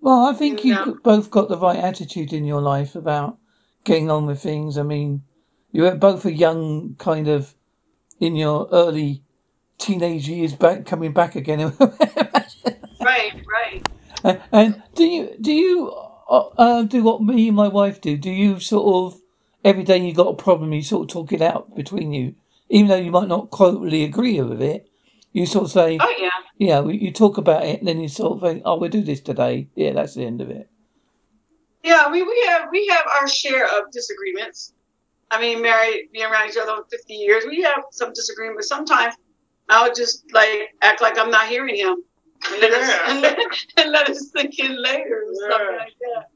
Well, 0.00 0.26
I 0.26 0.32
think 0.32 0.64
Yeah. 0.64 0.84
you've 0.84 1.02
both 1.02 1.30
got 1.30 1.48
the 1.48 1.58
right 1.58 1.78
attitude 1.78 2.32
in 2.32 2.44
your 2.44 2.60
life 2.60 2.94
about 2.94 3.38
getting 3.84 4.10
on 4.10 4.26
with 4.26 4.40
things. 4.40 4.78
I 4.78 4.82
mean, 4.82 5.22
you're 5.72 5.94
both 5.94 6.24
a 6.24 6.32
young 6.32 6.94
kind 6.98 7.28
of 7.28 7.54
in 8.20 8.36
your 8.36 8.68
early 8.72 9.22
teenage 9.78 10.28
years 10.28 10.54
back 10.54 10.86
coming 10.86 11.12
back 11.12 11.36
again. 11.36 11.72
right, 13.00 13.32
right. 13.46 13.86
And, 14.24 14.42
and 14.52 14.82
do 14.94 15.04
you 15.04 15.36
do 15.40 15.52
you 15.52 15.90
uh, 16.28 16.48
uh, 16.58 16.82
do 16.82 17.02
what 17.02 17.22
me 17.22 17.48
and 17.48 17.56
my 17.56 17.68
wife 17.68 18.00
do? 18.00 18.16
Do 18.16 18.30
you 18.30 18.60
sort 18.60 19.14
of 19.14 19.20
every 19.64 19.82
day 19.82 19.98
you 19.98 20.14
got 20.14 20.28
a 20.28 20.34
problem, 20.34 20.72
you 20.72 20.82
sort 20.82 21.02
of 21.02 21.12
talk 21.12 21.32
it 21.32 21.42
out 21.42 21.74
between 21.74 22.12
you, 22.12 22.34
even 22.70 22.88
though 22.88 22.96
you 22.96 23.10
might 23.10 23.28
not 23.28 23.50
totally 23.52 24.04
agree 24.04 24.40
with 24.40 24.62
it. 24.62 24.88
You 25.32 25.44
sort 25.44 25.66
of 25.66 25.70
say, 25.72 25.98
"Oh 26.00 26.14
yeah, 26.18 26.30
yeah." 26.56 26.86
You 26.86 27.12
talk 27.12 27.36
about 27.36 27.64
it, 27.64 27.80
and 27.80 27.88
then 27.88 28.00
you 28.00 28.08
sort 28.08 28.32
of 28.32 28.40
think, 28.40 28.62
"Oh, 28.64 28.78
we'll 28.78 28.90
do 28.90 29.02
this 29.02 29.20
today." 29.20 29.68
Yeah, 29.74 29.92
that's 29.92 30.14
the 30.14 30.24
end 30.24 30.40
of 30.40 30.50
it. 30.50 30.70
Yeah, 31.82 32.10
we 32.10 32.22
we 32.22 32.44
have 32.46 32.68
we 32.72 32.86
have 32.86 33.04
our 33.20 33.28
share 33.28 33.66
of 33.66 33.90
disagreements. 33.92 34.72
I 35.30 35.40
mean, 35.40 35.60
married, 35.60 36.08
being 36.12 36.24
around 36.24 36.48
each 36.48 36.56
other 36.56 36.76
for 36.76 36.86
50 36.88 37.14
years, 37.14 37.44
we 37.46 37.60
have 37.62 37.82
some 37.90 38.12
disagreements. 38.12 38.68
sometimes 38.68 39.14
I'll 39.68 39.92
just 39.92 40.24
like 40.32 40.74
act 40.82 41.02
like 41.02 41.18
I'm 41.18 41.30
not 41.30 41.48
hearing 41.48 41.76
him 41.76 41.96
and 42.50 42.60
let, 42.60 42.70
yeah. 42.70 42.78
us, 42.78 43.00
and 43.08 43.20
let, 43.20 43.38
and 43.78 43.92
let 43.92 44.10
us 44.10 44.30
sink 44.30 44.58
in 44.58 44.82
later 44.82 45.24
or 45.26 45.32
yeah. 45.32 45.50
something 45.50 45.76
like 45.76 45.94
that. 46.00 46.30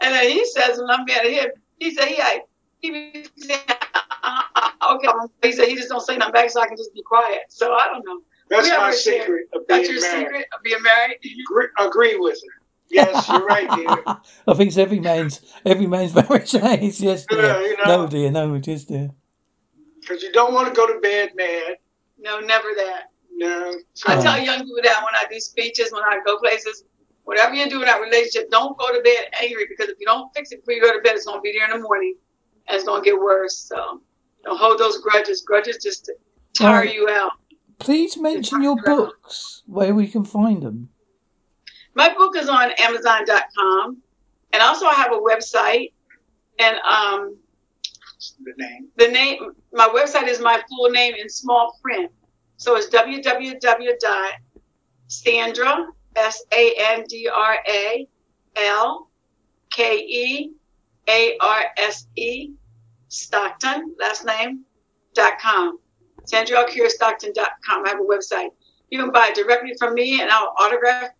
And 0.00 0.14
then 0.14 0.30
he 0.30 0.44
says, 0.46 0.78
when 0.78 0.90
I'm 0.90 1.04
mad 1.04 1.24
at 1.24 1.32
him, 1.32 1.50
he 1.78 1.94
said, 1.94 2.06
he, 2.06 2.20
I, 2.20 2.40
he 2.80 3.26
said, 3.36 3.60
uh, 3.94 4.42
uh, 4.54 4.70
uh, 4.80 4.96
okay, 4.96 5.08
he 5.42 5.52
said, 5.52 5.68
he 5.68 5.76
just 5.76 5.88
don't 5.88 6.00
say 6.00 6.16
nothing 6.16 6.32
back 6.32 6.50
so 6.50 6.60
I 6.60 6.68
can 6.68 6.76
just 6.76 6.94
be 6.94 7.02
quiet. 7.02 7.42
So 7.48 7.72
I 7.72 7.88
don't 7.88 8.04
know. 8.04 8.20
That's 8.48 8.68
my 8.68 8.92
secret 8.92 9.48
of 9.54 9.66
being 9.66 9.82
That's 9.82 9.92
your 9.92 10.00
married. 10.00 10.26
secret 10.26 10.46
of 10.54 10.62
being 10.62 10.82
married? 10.82 11.18
Agree, 11.50 11.66
agree 11.78 12.16
with 12.16 12.40
her. 12.40 12.62
Yes, 12.88 13.28
you're 13.28 13.44
right, 13.44 13.68
dear. 13.74 14.16
I 14.46 14.54
think 14.54 14.68
it's 14.68 14.76
every 14.76 15.00
man's 15.00 15.40
every 15.64 15.88
man's 15.88 16.14
marriage 16.14 16.54
age. 16.54 17.00
Yes, 17.00 17.26
dear. 17.26 17.42
Yeah, 17.42 17.60
you 17.60 17.76
know, 17.78 17.84
no, 17.84 18.06
dear. 18.06 18.30
No, 18.30 18.58
just 18.58 18.86
dear. 18.86 19.10
Because 20.00 20.22
you 20.22 20.30
don't 20.30 20.54
want 20.54 20.68
to 20.68 20.74
go 20.74 20.86
to 20.86 21.00
bed 21.00 21.30
mad. 21.34 21.78
No, 22.18 22.38
never 22.38 22.68
that. 22.76 23.10
No. 23.36 23.74
So 23.92 24.12
I 24.12 24.20
tell 24.20 24.38
young 24.42 24.60
people 24.60 24.80
that 24.82 25.02
when 25.04 25.14
I 25.14 25.24
do 25.30 25.38
speeches, 25.38 25.92
when 25.92 26.02
I 26.02 26.20
go 26.24 26.38
places, 26.38 26.84
whatever 27.24 27.54
you 27.54 27.68
do 27.68 27.80
in 27.80 27.86
that 27.86 28.00
relationship, 28.00 28.50
don't 28.50 28.76
go 28.78 28.88
to 28.88 29.02
bed 29.02 29.26
angry 29.42 29.66
because 29.68 29.90
if 29.90 29.98
you 30.00 30.06
don't 30.06 30.34
fix 30.34 30.52
it 30.52 30.60
before 30.60 30.74
you 30.74 30.80
go 30.80 30.92
to 30.92 31.02
bed, 31.02 31.14
it's 31.16 31.26
going 31.26 31.38
to 31.38 31.42
be 31.42 31.52
there 31.52 31.70
in 31.70 31.78
the 31.78 31.82
morning 31.82 32.14
and 32.66 32.76
it's 32.76 32.84
going 32.84 33.02
to 33.02 33.04
get 33.04 33.18
worse. 33.18 33.58
So 33.58 34.00
don't 34.42 34.58
hold 34.58 34.78
those 34.78 34.98
grudges. 34.98 35.42
Grudges 35.42 35.76
just 35.82 36.10
tire 36.54 36.86
right. 36.86 36.94
you 36.94 37.10
out. 37.10 37.32
Please 37.78 38.16
mention 38.16 38.62
your 38.62 38.76
books, 38.76 39.62
where 39.66 39.94
we 39.94 40.08
can 40.08 40.24
find 40.24 40.62
them. 40.62 40.88
My 41.94 42.14
book 42.14 42.36
is 42.36 42.48
on 42.48 42.70
Amazon.com, 42.78 43.98
and 44.54 44.62
also 44.62 44.86
I 44.86 44.94
have 44.94 45.12
a 45.12 45.18
website. 45.18 45.92
And 46.58 46.76
um, 46.78 47.36
the 48.42 48.54
name. 48.56 48.88
The 48.96 49.08
name. 49.08 49.52
My 49.74 49.88
website 49.88 50.26
is 50.26 50.40
my 50.40 50.62
full 50.70 50.88
name 50.88 51.14
in 51.20 51.28
small 51.28 51.78
print. 51.82 52.10
So 52.56 52.76
it's 52.76 52.88
www.sandra 52.88 53.96
S 56.16 56.44
A 56.52 56.74
N 56.78 57.04
D 57.08 57.28
R 57.28 57.56
A 57.68 58.08
L 58.56 59.08
K 59.70 59.98
E 59.98 60.52
A 61.08 61.36
R 61.40 61.64
S 61.76 62.06
E 62.16 62.50
Stockton 63.08 63.94
last 63.98 64.24
name 64.24 64.64
dot 65.14 65.38
com. 65.38 65.78
Sandra 66.24 66.66
Stockton.com. 66.88 67.86
I 67.86 67.88
have 67.88 68.00
a 68.00 68.04
website. 68.04 68.50
You 68.90 68.98
can 69.00 69.12
buy 69.12 69.28
it 69.28 69.36
directly 69.36 69.74
from 69.78 69.94
me, 69.94 70.20
and 70.20 70.30
I'll 70.30 70.54
autograph 70.58 71.10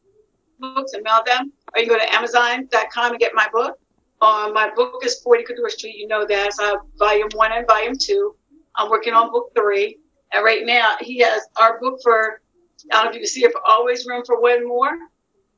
books 0.58 0.94
and 0.94 1.02
mail 1.02 1.22
them, 1.24 1.52
or 1.74 1.80
you 1.80 1.86
can 1.86 1.96
go 1.96 2.04
to 2.04 2.14
Amazon.com 2.14 3.12
and 3.12 3.20
get 3.20 3.32
my 3.34 3.48
book. 3.52 3.78
Uh, 4.20 4.50
my 4.52 4.70
book 4.74 5.04
is 5.04 5.20
40 5.20 5.44
Couture 5.44 5.68
Street. 5.68 5.96
You 5.96 6.08
know 6.08 6.26
that. 6.26 6.54
So 6.54 6.64
I 6.64 6.68
have 6.68 6.80
volume 6.98 7.28
one 7.34 7.52
and 7.52 7.66
volume 7.66 7.94
two. 7.98 8.34
I'm 8.74 8.90
working 8.90 9.12
on 9.12 9.30
book 9.30 9.52
three. 9.54 9.98
And 10.36 10.44
right 10.44 10.66
now, 10.66 10.96
he 11.00 11.20
has 11.20 11.48
our 11.58 11.80
book 11.80 11.98
for, 12.02 12.42
I 12.92 12.96
don't 12.96 13.04
know 13.04 13.10
if 13.10 13.14
you 13.14 13.20
can 13.22 13.26
see 13.26 13.44
it, 13.44 13.52
for 13.52 13.62
Always 13.66 14.04
Room 14.04 14.22
for 14.26 14.38
One 14.38 14.68
More. 14.68 14.90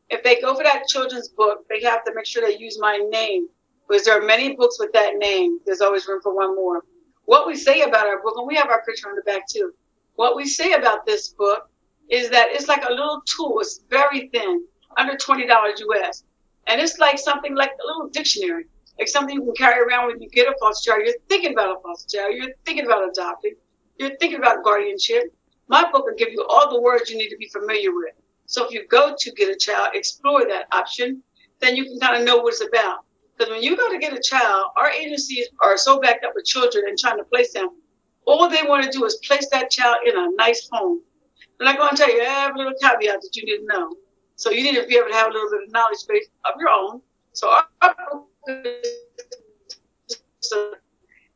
If 0.08 0.22
they 0.22 0.40
go 0.40 0.54
for 0.54 0.62
that 0.62 0.86
children's 0.86 1.30
book, 1.30 1.66
they 1.68 1.82
have 1.82 2.04
to 2.04 2.12
make 2.14 2.26
sure 2.26 2.46
they 2.46 2.56
use 2.56 2.78
my 2.80 2.96
name 3.10 3.48
because 3.88 4.04
there 4.04 4.16
are 4.16 4.24
many 4.24 4.54
books 4.54 4.78
with 4.78 4.92
that 4.92 5.16
name. 5.16 5.58
There's 5.66 5.80
always 5.80 6.06
room 6.06 6.20
for 6.22 6.32
one 6.32 6.54
more. 6.54 6.84
What 7.24 7.48
we 7.48 7.56
say 7.56 7.82
about 7.82 8.06
our 8.06 8.22
book, 8.22 8.34
and 8.36 8.46
we 8.46 8.54
have 8.54 8.68
our 8.68 8.84
picture 8.84 9.08
on 9.08 9.16
the 9.16 9.22
back 9.22 9.48
too. 9.48 9.72
What 10.14 10.36
we 10.36 10.46
say 10.46 10.74
about 10.74 11.04
this 11.04 11.30
book 11.30 11.68
is 12.08 12.30
that 12.30 12.50
it's 12.52 12.68
like 12.68 12.84
a 12.84 12.92
little 12.92 13.20
tool. 13.36 13.58
It's 13.58 13.80
very 13.90 14.28
thin 14.28 14.64
under 14.96 15.14
$20 15.14 15.48
US. 15.48 16.22
And 16.68 16.80
it's 16.80 17.00
like 17.00 17.18
something 17.18 17.56
like 17.56 17.72
a 17.82 17.86
little 17.86 18.08
dictionary, 18.10 18.66
like 18.96 19.08
something 19.08 19.34
you 19.34 19.42
can 19.42 19.54
carry 19.54 19.80
around 19.80 20.06
when 20.06 20.22
you 20.22 20.28
get 20.28 20.46
a 20.46 20.54
foster 20.60 20.92
child. 20.92 21.02
You're 21.04 21.16
thinking 21.28 21.52
about 21.52 21.76
a 21.76 21.80
foster 21.82 22.16
child. 22.16 22.36
You're 22.36 22.54
thinking 22.64 22.86
about 22.86 23.08
adopting. 23.08 23.56
You're 23.98 24.16
thinking 24.16 24.38
about 24.38 24.64
guardianship. 24.64 25.34
My 25.68 25.90
book 25.90 26.06
will 26.06 26.14
give 26.16 26.30
you 26.30 26.44
all 26.48 26.70
the 26.70 26.80
words 26.80 27.10
you 27.10 27.18
need 27.18 27.28
to 27.30 27.36
be 27.36 27.48
familiar 27.48 27.94
with. 27.94 28.14
So 28.46 28.64
if 28.64 28.72
you 28.72 28.86
go 28.86 29.14
to 29.18 29.32
get 29.32 29.50
a 29.50 29.56
child, 29.56 29.90
explore 29.94 30.46
that 30.46 30.66
option, 30.72 31.22
then 31.60 31.76
you 31.76 31.84
can 31.84 31.98
kind 32.00 32.16
of 32.16 32.24
know 32.24 32.38
what 32.38 32.54
it's 32.54 32.62
about. 32.62 33.04
Because 33.36 33.52
when 33.52 33.62
you 33.62 33.76
go 33.76 33.90
to 33.90 33.98
get 33.98 34.12
a 34.12 34.22
child, 34.22 34.70
our 34.76 34.90
agencies 34.90 35.48
are 35.60 35.76
so 35.76 36.00
backed 36.00 36.24
up 36.24 36.32
with 36.34 36.44
children 36.44 36.84
and 36.88 36.98
trying 36.98 37.18
to 37.18 37.24
place 37.24 37.52
them. 37.52 37.68
All 38.24 38.48
they 38.48 38.62
want 38.62 38.84
to 38.84 38.90
do 38.90 39.04
is 39.04 39.16
place 39.16 39.48
that 39.52 39.70
child 39.70 39.98
in 40.06 40.16
a 40.16 40.30
nice 40.36 40.68
home. 40.72 41.02
And 41.60 41.68
I'm 41.68 41.76
going 41.76 41.90
to 41.90 41.96
tell 41.96 42.10
you 42.10 42.20
every 42.20 42.58
little 42.58 42.74
caveat 42.80 43.20
that 43.20 43.30
you 43.34 43.44
didn't 43.44 43.66
know. 43.66 43.94
So 44.36 44.50
you 44.50 44.62
need 44.62 44.80
to 44.80 44.86
be 44.86 44.96
able 44.96 45.08
to 45.08 45.14
have 45.14 45.30
a 45.30 45.32
little 45.32 45.50
bit 45.50 45.64
of 45.64 45.72
knowledge 45.72 45.98
base 46.08 46.28
of 46.44 46.54
your 46.58 46.68
own. 46.68 47.00
So 47.32 47.48
our, 47.48 47.64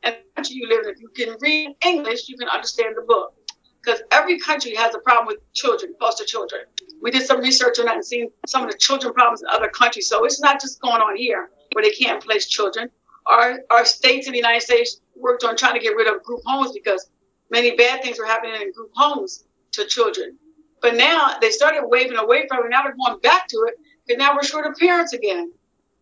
and 0.03 0.15
country 0.35 0.55
you 0.55 0.67
live 0.67 0.85
in, 0.85 0.91
if 0.91 0.99
you 0.99 1.09
can 1.09 1.35
read 1.39 1.75
English, 1.85 2.29
you 2.29 2.37
can 2.37 2.49
understand 2.49 2.95
the 2.97 3.01
book. 3.01 3.33
Because 3.81 4.01
every 4.11 4.39
country 4.39 4.73
has 4.75 4.95
a 4.95 4.99
problem 4.99 5.27
with 5.27 5.39
children, 5.53 5.93
foster 5.99 6.23
children. 6.23 6.61
We 7.01 7.11
did 7.11 7.25
some 7.25 7.41
research 7.41 7.79
on 7.79 7.85
that 7.85 7.95
and 7.95 8.05
seen 8.05 8.31
some 8.47 8.63
of 8.63 8.71
the 8.71 8.77
children 8.77 9.13
problems 9.13 9.41
in 9.41 9.47
other 9.49 9.67
countries. 9.67 10.07
So 10.07 10.23
it's 10.23 10.39
not 10.39 10.61
just 10.61 10.81
going 10.81 11.01
on 11.01 11.17
here 11.17 11.51
where 11.73 11.83
they 11.83 11.91
can't 11.91 12.23
place 12.23 12.47
children. 12.47 12.89
Our, 13.25 13.59
our 13.69 13.85
states 13.85 14.27
in 14.27 14.31
the 14.31 14.37
United 14.37 14.61
States 14.61 15.01
worked 15.15 15.43
on 15.43 15.57
trying 15.57 15.73
to 15.73 15.79
get 15.79 15.95
rid 15.95 16.07
of 16.07 16.23
group 16.23 16.41
homes 16.45 16.71
because 16.71 17.09
many 17.49 17.75
bad 17.75 18.01
things 18.01 18.17
were 18.19 18.25
happening 18.25 18.61
in 18.61 18.71
group 18.71 18.91
homes 18.95 19.43
to 19.73 19.85
children. 19.85 20.37
But 20.81 20.95
now 20.95 21.37
they 21.41 21.49
started 21.49 21.83
waving 21.85 22.17
away 22.17 22.47
from 22.47 22.65
it. 22.65 22.69
Now 22.69 22.83
they're 22.83 22.95
going 22.95 23.19
back 23.19 23.47
to 23.49 23.65
it 23.67 23.75
because 24.05 24.17
now 24.17 24.33
we're 24.33 24.43
short 24.43 24.65
of 24.65 24.77
parents 24.77 25.13
again. 25.13 25.51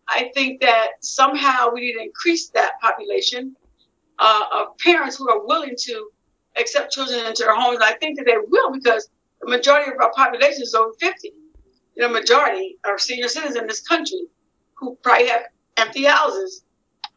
I 0.08 0.30
think 0.34 0.60
that 0.60 0.88
somehow 1.00 1.70
we 1.72 1.80
need 1.80 1.94
to 1.94 2.02
increase 2.02 2.48
that 2.50 2.80
population 2.80 3.56
uh, 4.18 4.44
of 4.54 4.78
parents 4.78 5.16
who 5.16 5.28
are 5.30 5.44
willing 5.46 5.74
to 5.76 6.10
accept 6.56 6.92
children 6.92 7.26
into 7.26 7.44
their 7.44 7.54
homes. 7.54 7.78
I 7.82 7.94
think 7.94 8.18
that 8.18 8.26
they 8.26 8.36
will 8.36 8.72
because 8.72 9.08
the 9.40 9.48
majority 9.48 9.90
of 9.90 10.00
our 10.00 10.12
population 10.12 10.62
is 10.62 10.74
over 10.74 10.92
50. 10.98 11.32
You 11.94 12.02
know, 12.02 12.08
majority 12.08 12.78
are 12.84 12.98
senior 12.98 13.28
citizens 13.28 13.56
in 13.56 13.66
this 13.66 13.80
country 13.80 14.22
who 14.74 14.96
probably 15.02 15.28
have 15.28 15.42
empty 15.76 16.04
houses. 16.04 16.64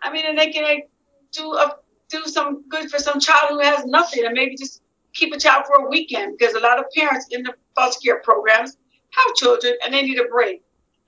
I 0.01 0.11
mean, 0.11 0.25
and 0.25 0.37
they 0.37 0.51
can 0.51 0.81
do 1.31 1.53
a, 1.53 1.77
do 2.09 2.23
some 2.25 2.67
good 2.69 2.89
for 2.89 2.99
some 2.99 3.19
child 3.19 3.49
who 3.51 3.59
has 3.59 3.85
nothing 3.85 4.25
and 4.25 4.33
maybe 4.33 4.55
just 4.55 4.81
keep 5.13 5.33
a 5.33 5.37
child 5.37 5.65
for 5.65 5.85
a 5.85 5.89
weekend 5.89 6.37
because 6.37 6.53
a 6.55 6.59
lot 6.59 6.79
of 6.79 6.85
parents 6.95 7.27
in 7.31 7.43
the 7.43 7.53
foster 7.75 7.99
care 8.03 8.19
programs 8.21 8.77
have 9.11 9.35
children 9.35 9.73
and 9.83 9.93
they 9.93 10.01
need 10.01 10.19
a 10.19 10.25
break. 10.25 10.61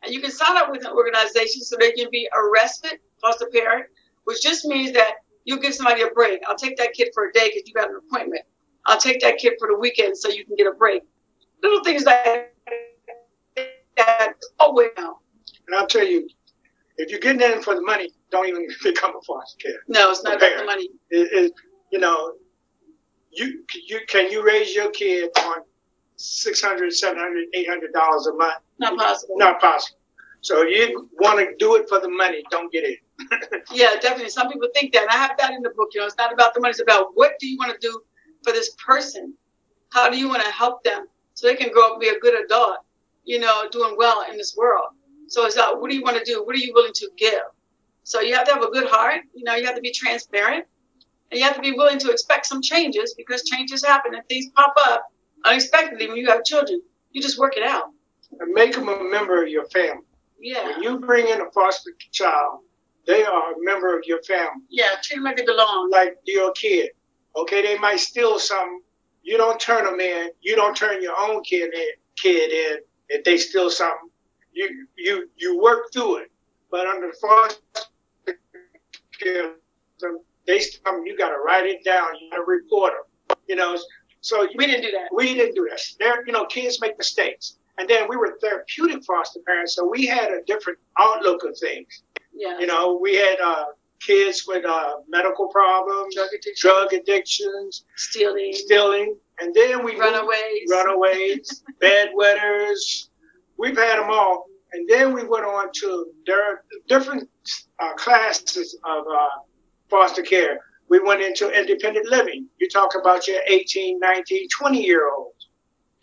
And 0.04 0.14
you 0.14 0.22
can 0.22 0.32
sign 0.32 0.58
up 0.58 0.72
with 0.72 0.86
an 0.86 0.92
organization 0.92 1.62
so 1.62 1.76
they 1.78 1.92
can 1.92 2.08
be 2.12 2.28
a 2.34 2.50
respite 2.52 3.02
foster 3.22 3.48
parent, 3.52 3.88
which 4.24 4.42
just 4.42 4.66
means 4.66 4.94
that 4.94 5.16
you 5.48 5.60
give 5.60 5.74
somebody 5.74 6.04
a 6.04 6.10
break. 6.10 6.42
I'll 6.46 6.58
take 6.58 6.78
that 6.78 6.94
kid 6.94 7.10
for 7.14 7.30
a 7.30 7.32
day 7.32 7.50
because 7.50 7.64
you 7.66 7.74
got 7.74 7.90
an 7.90 7.96
appointment. 7.96 8.44
I'll 8.86 9.00
take 9.00 9.22
that 9.22 9.38
kid 9.38 9.54
for 9.58 9.68
the 9.70 9.78
weekend 9.78 10.18
so 10.18 10.30
you 10.30 10.46
can 10.46 10.56
get 10.56 10.68
a 10.68 10.74
break. 10.74 11.02
Little 11.64 11.84
things 11.84 12.04
like 12.04 12.54
that. 13.96 14.34
Oh, 14.60 14.90
now. 14.98 15.20
And 15.68 15.76
I'll 15.76 15.88
tell 15.88 16.06
you, 16.06 16.28
if 16.98 17.10
you're 17.10 17.22
getting 17.22 17.42
in 17.42 17.64
for 17.64 17.76
the 17.76 17.82
money, 17.82 18.12
don't 18.30 18.48
even 18.48 18.68
become 18.84 19.16
a 19.18 19.22
foster 19.22 19.58
care. 19.58 19.80
No, 19.88 20.12
it's 20.12 20.22
not 20.22 20.36
about 20.36 20.60
the 20.60 20.66
money. 20.66 20.90
It, 21.10 21.30
it, 21.32 21.54
you 21.92 22.00
know, 22.00 22.34
you 23.32 23.64
you 23.88 24.02
can 24.08 24.30
you 24.32 24.46
raise 24.46 24.76
your 24.76 24.92
kid 24.92 25.30
on 25.38 25.60
600 26.18 26.92
700 26.92 27.46
800 27.54 27.94
dollars 27.94 28.28
a 28.28 28.34
month 28.34 28.56
not 28.80 28.98
possible 28.98 29.36
not 29.38 29.60
possible 29.60 30.00
so 30.42 30.64
if 30.64 30.90
you 30.90 31.10
want 31.20 31.38
to 31.40 31.56
do 31.60 31.76
it 31.76 31.88
for 31.88 32.00
the 32.00 32.10
money 32.10 32.42
don't 32.50 32.72
get 32.72 32.84
it 32.84 33.00
yeah 33.72 33.96
definitely 34.02 34.30
some 34.30 34.50
people 34.50 34.68
think 34.76 34.94
that 34.94 35.04
and 35.04 35.10
i 35.10 35.16
have 35.16 35.38
that 35.38 35.52
in 35.52 35.62
the 35.62 35.70
book 35.72 35.90
you 35.94 36.00
know 36.00 36.06
it's 36.06 36.18
not 36.18 36.32
about 36.32 36.54
the 36.54 36.60
money 36.60 36.72
it's 36.72 36.80
about 36.80 37.10
what 37.16 37.34
do 37.40 37.48
you 37.48 37.58
want 37.58 37.72
to 37.72 37.78
do 37.80 38.02
for 38.44 38.52
this 38.52 38.76
person 38.86 39.34
how 39.92 40.10
do 40.10 40.18
you 40.18 40.28
want 40.28 40.44
to 40.44 40.52
help 40.52 40.84
them 40.84 41.08
so 41.34 41.48
they 41.48 41.56
can 41.56 41.72
grow 41.72 41.88
up 41.88 41.92
and 41.94 42.02
be 42.02 42.10
a 42.10 42.20
good 42.20 42.40
adult 42.46 42.78
you 43.26 43.40
know 43.40 43.68
doing 43.72 43.96
well 43.98 44.26
in 44.30 44.38
this 44.38 44.56
world 44.56 44.90
so 45.28 45.46
it's 45.46 45.56
about 45.56 45.82
what 45.82 45.90
do 45.90 45.96
you 45.96 46.04
want 46.04 46.18
to 46.18 46.24
do 46.24 46.46
what 46.46 46.56
are 46.56 46.60
you 46.60 46.72
willing 46.74 46.94
to 46.94 47.10
give 47.18 47.42
so 48.04 48.22
you 48.22 48.36
have 48.36 48.46
to 48.46 48.54
have 48.54 48.64
a 48.64 48.70
good 48.70 48.88
heart 48.88 49.22
you 49.34 49.44
know 49.44 49.56
you 49.56 49.66
have 49.66 49.76
to 49.76 49.82
be 49.82 49.92
transparent 49.92 50.66
and 51.32 51.40
you 51.40 51.46
have 51.46 51.56
to 51.56 51.62
be 51.62 51.74
willing 51.74 52.00
to 52.00 52.12
expect 52.12 52.46
some 52.46 52.62
changes 52.62 53.14
because 53.16 53.44
changes 53.44 53.84
happen 53.84 54.16
and 54.16 54.26
things 54.28 54.48
pop 54.56 54.74
up 54.78 55.12
unexpectedly 55.46 56.08
when 56.08 56.18
you 56.18 56.28
have 56.28 56.44
children. 56.44 56.82
You 57.12 57.22
just 57.22 57.40
work 57.40 57.58
it 57.58 57.64
out. 57.64 57.92
And 58.40 58.54
make 58.54 58.74
them 58.74 58.88
a 58.88 59.04
member 59.04 59.44
of 59.44 59.50
your 59.50 59.66
family. 59.66 60.04
Yeah. 60.40 60.68
When 60.68 60.84
you 60.84 61.00
bring 61.00 61.28
in 61.28 61.42
a 61.42 61.52
foster 61.52 61.92
child, 62.12 62.60
they 63.08 63.24
are 63.24 63.54
a 63.54 63.56
member 63.60 63.98
of 63.98 64.04
your 64.06 64.22
family. 64.24 64.64
Yeah, 64.70 64.90
treat 65.02 65.16
them 65.16 65.24
like 65.24 65.38
they 65.38 65.46
belong. 65.46 65.90
Like 65.90 66.18
your 66.26 66.52
kid. 66.52 66.92
Okay, 67.36 67.62
they 67.62 67.78
might 67.78 68.00
steal 68.00 68.38
something. 68.38 68.82
You 69.24 69.38
don't 69.38 69.60
turn 69.60 69.86
them 69.86 70.00
in. 70.00 70.30
You 70.42 70.56
don't 70.56 70.76
turn 70.76 71.02
your 71.02 71.16
own 71.18 71.42
kid 71.44 71.74
in. 71.74 71.90
Kid 72.18 72.52
in 72.52 72.80
if 73.10 73.24
they 73.24 73.38
steal 73.38 73.70
something. 73.70 74.10
You 74.54 74.88
you 74.98 75.30
you 75.38 75.62
work 75.62 75.94
through 75.94 76.18
it. 76.18 76.32
But 76.70 76.88
under 76.88 77.14
foster 77.14 77.62
care, 79.20 79.54
they 80.46 80.62
come. 80.84 81.06
You 81.06 81.18
got 81.18 81.30
to 81.30 81.38
write 81.40 81.66
it 81.66 81.84
down. 81.86 82.08
You 82.20 82.30
got 82.30 82.38
to 82.38 82.44
report 82.44 82.94
them. 82.94 83.38
You 83.48 83.56
know. 83.56 83.78
So 84.22 84.46
we 84.58 84.66
didn't 84.66 84.82
do 84.82 84.92
that. 84.92 85.10
We 85.14 85.36
didn't 85.36 85.56
do 85.56 85.68
that. 85.70 85.80
There, 86.00 86.26
you 86.26 86.34
know, 86.34 86.46
kids 86.48 86.82
make 86.82 86.98
mistakes. 86.98 87.58
And 87.78 87.88
then 87.88 88.10
we 88.10 88.18
were 88.18 88.38
therapeutic 88.42 89.04
foster 89.04 89.40
parents, 89.46 89.76
so 89.76 89.88
we 89.88 90.08
had 90.08 90.32
a 90.32 90.42
different 90.48 90.80
outlook 90.98 91.44
of 91.44 91.58
things. 91.58 92.02
Yeah. 92.38 92.60
You 92.60 92.68
know, 92.68 93.00
we 93.02 93.16
had 93.16 93.40
uh, 93.44 93.66
kids 94.00 94.46
with 94.48 94.66
uh, 94.66 94.94
medical 95.10 95.48
problems, 95.48 96.16
Drug 96.16 96.28
addiction. 96.34 96.54
drug 96.70 96.94
addictions, 96.94 97.86
Stealing. 97.96 98.54
stealing, 98.54 99.18
and 99.40 99.54
then 99.54 99.84
we 99.84 99.96
Runaways. 99.98 100.70
runaways, 100.70 101.64
bedwetters. 101.82 103.10
We've 103.58 103.78
had 103.78 104.00
them 104.00 104.10
all, 104.12 104.46
and 104.74 104.88
then 104.88 105.14
we 105.14 105.24
went 105.24 105.46
on 105.46 105.70
to 105.82 106.06
there 106.26 106.64
different 106.88 107.28
uh, 107.80 107.94
classes 107.94 108.78
of 108.86 109.06
uh, 109.08 109.28
foster 109.90 110.22
care. 110.22 110.60
We 110.90 111.00
went 111.00 111.22
into 111.22 111.50
independent 111.50 112.08
living. 112.08 112.48
You 112.60 112.70
talk 112.70 112.92
about 113.00 113.28
your 113.28 113.42
18, 113.48 114.00
19, 114.00 114.48
20 114.58 114.86
year 114.86 115.10
olds, 115.12 115.48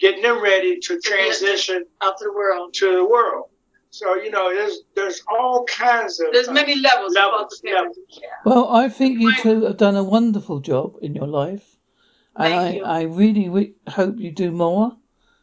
getting 0.01 0.23
them 0.23 0.43
ready 0.43 0.79
to 0.81 1.01
transition 1.01 1.85
Out 2.03 2.19
to 2.19 2.25
the 2.25 2.33
world. 2.33 2.75
to 2.75 2.97
the 2.97 3.05
world. 3.07 3.47
So 3.95 4.17
you 4.17 4.29
know, 4.29 4.53
there's 4.53 4.81
there's 4.97 5.23
all 5.31 5.65
kinds 5.67 6.19
of 6.19 6.27
There's 6.33 6.49
uh, 6.49 6.53
many 6.53 6.75
levels, 6.75 7.15
levels, 7.15 7.53
of. 7.53 7.63
Yeah. 7.63 7.85
Well, 8.45 8.69
I 8.69 8.89
think 8.89 9.21
you 9.21 9.33
two 9.37 9.63
have 9.63 9.77
done 9.77 9.95
a 9.95 10.03
wonderful 10.03 10.59
job 10.59 10.97
in 11.01 11.15
your 11.15 11.29
life, 11.29 11.77
and 12.35 12.53
Thank 12.53 12.61
I, 12.61 12.77
you. 12.77 12.85
I 12.85 13.03
really 13.03 13.49
re- 13.49 13.75
hope 13.87 14.19
you 14.19 14.33
do 14.33 14.51
more. 14.51 14.97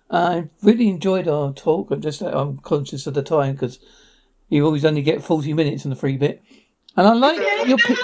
I 0.09 0.49
really 0.61 0.89
enjoyed 0.89 1.29
our 1.29 1.53
talk. 1.53 1.91
I'm 1.91 2.01
just 2.01 2.21
I'm 2.21 2.57
conscious 2.57 3.07
of 3.07 3.13
the 3.13 3.23
time 3.23 3.53
because 3.53 3.79
you 4.49 4.65
always 4.65 4.83
only 4.83 5.01
get 5.01 5.23
forty 5.23 5.53
minutes 5.53 5.85
in 5.85 5.89
the 5.89 5.95
free 5.95 6.17
bit, 6.17 6.43
and 6.97 7.07
I 7.07 7.13
like 7.13 7.67
your 7.69 7.77
pi- 7.77 7.95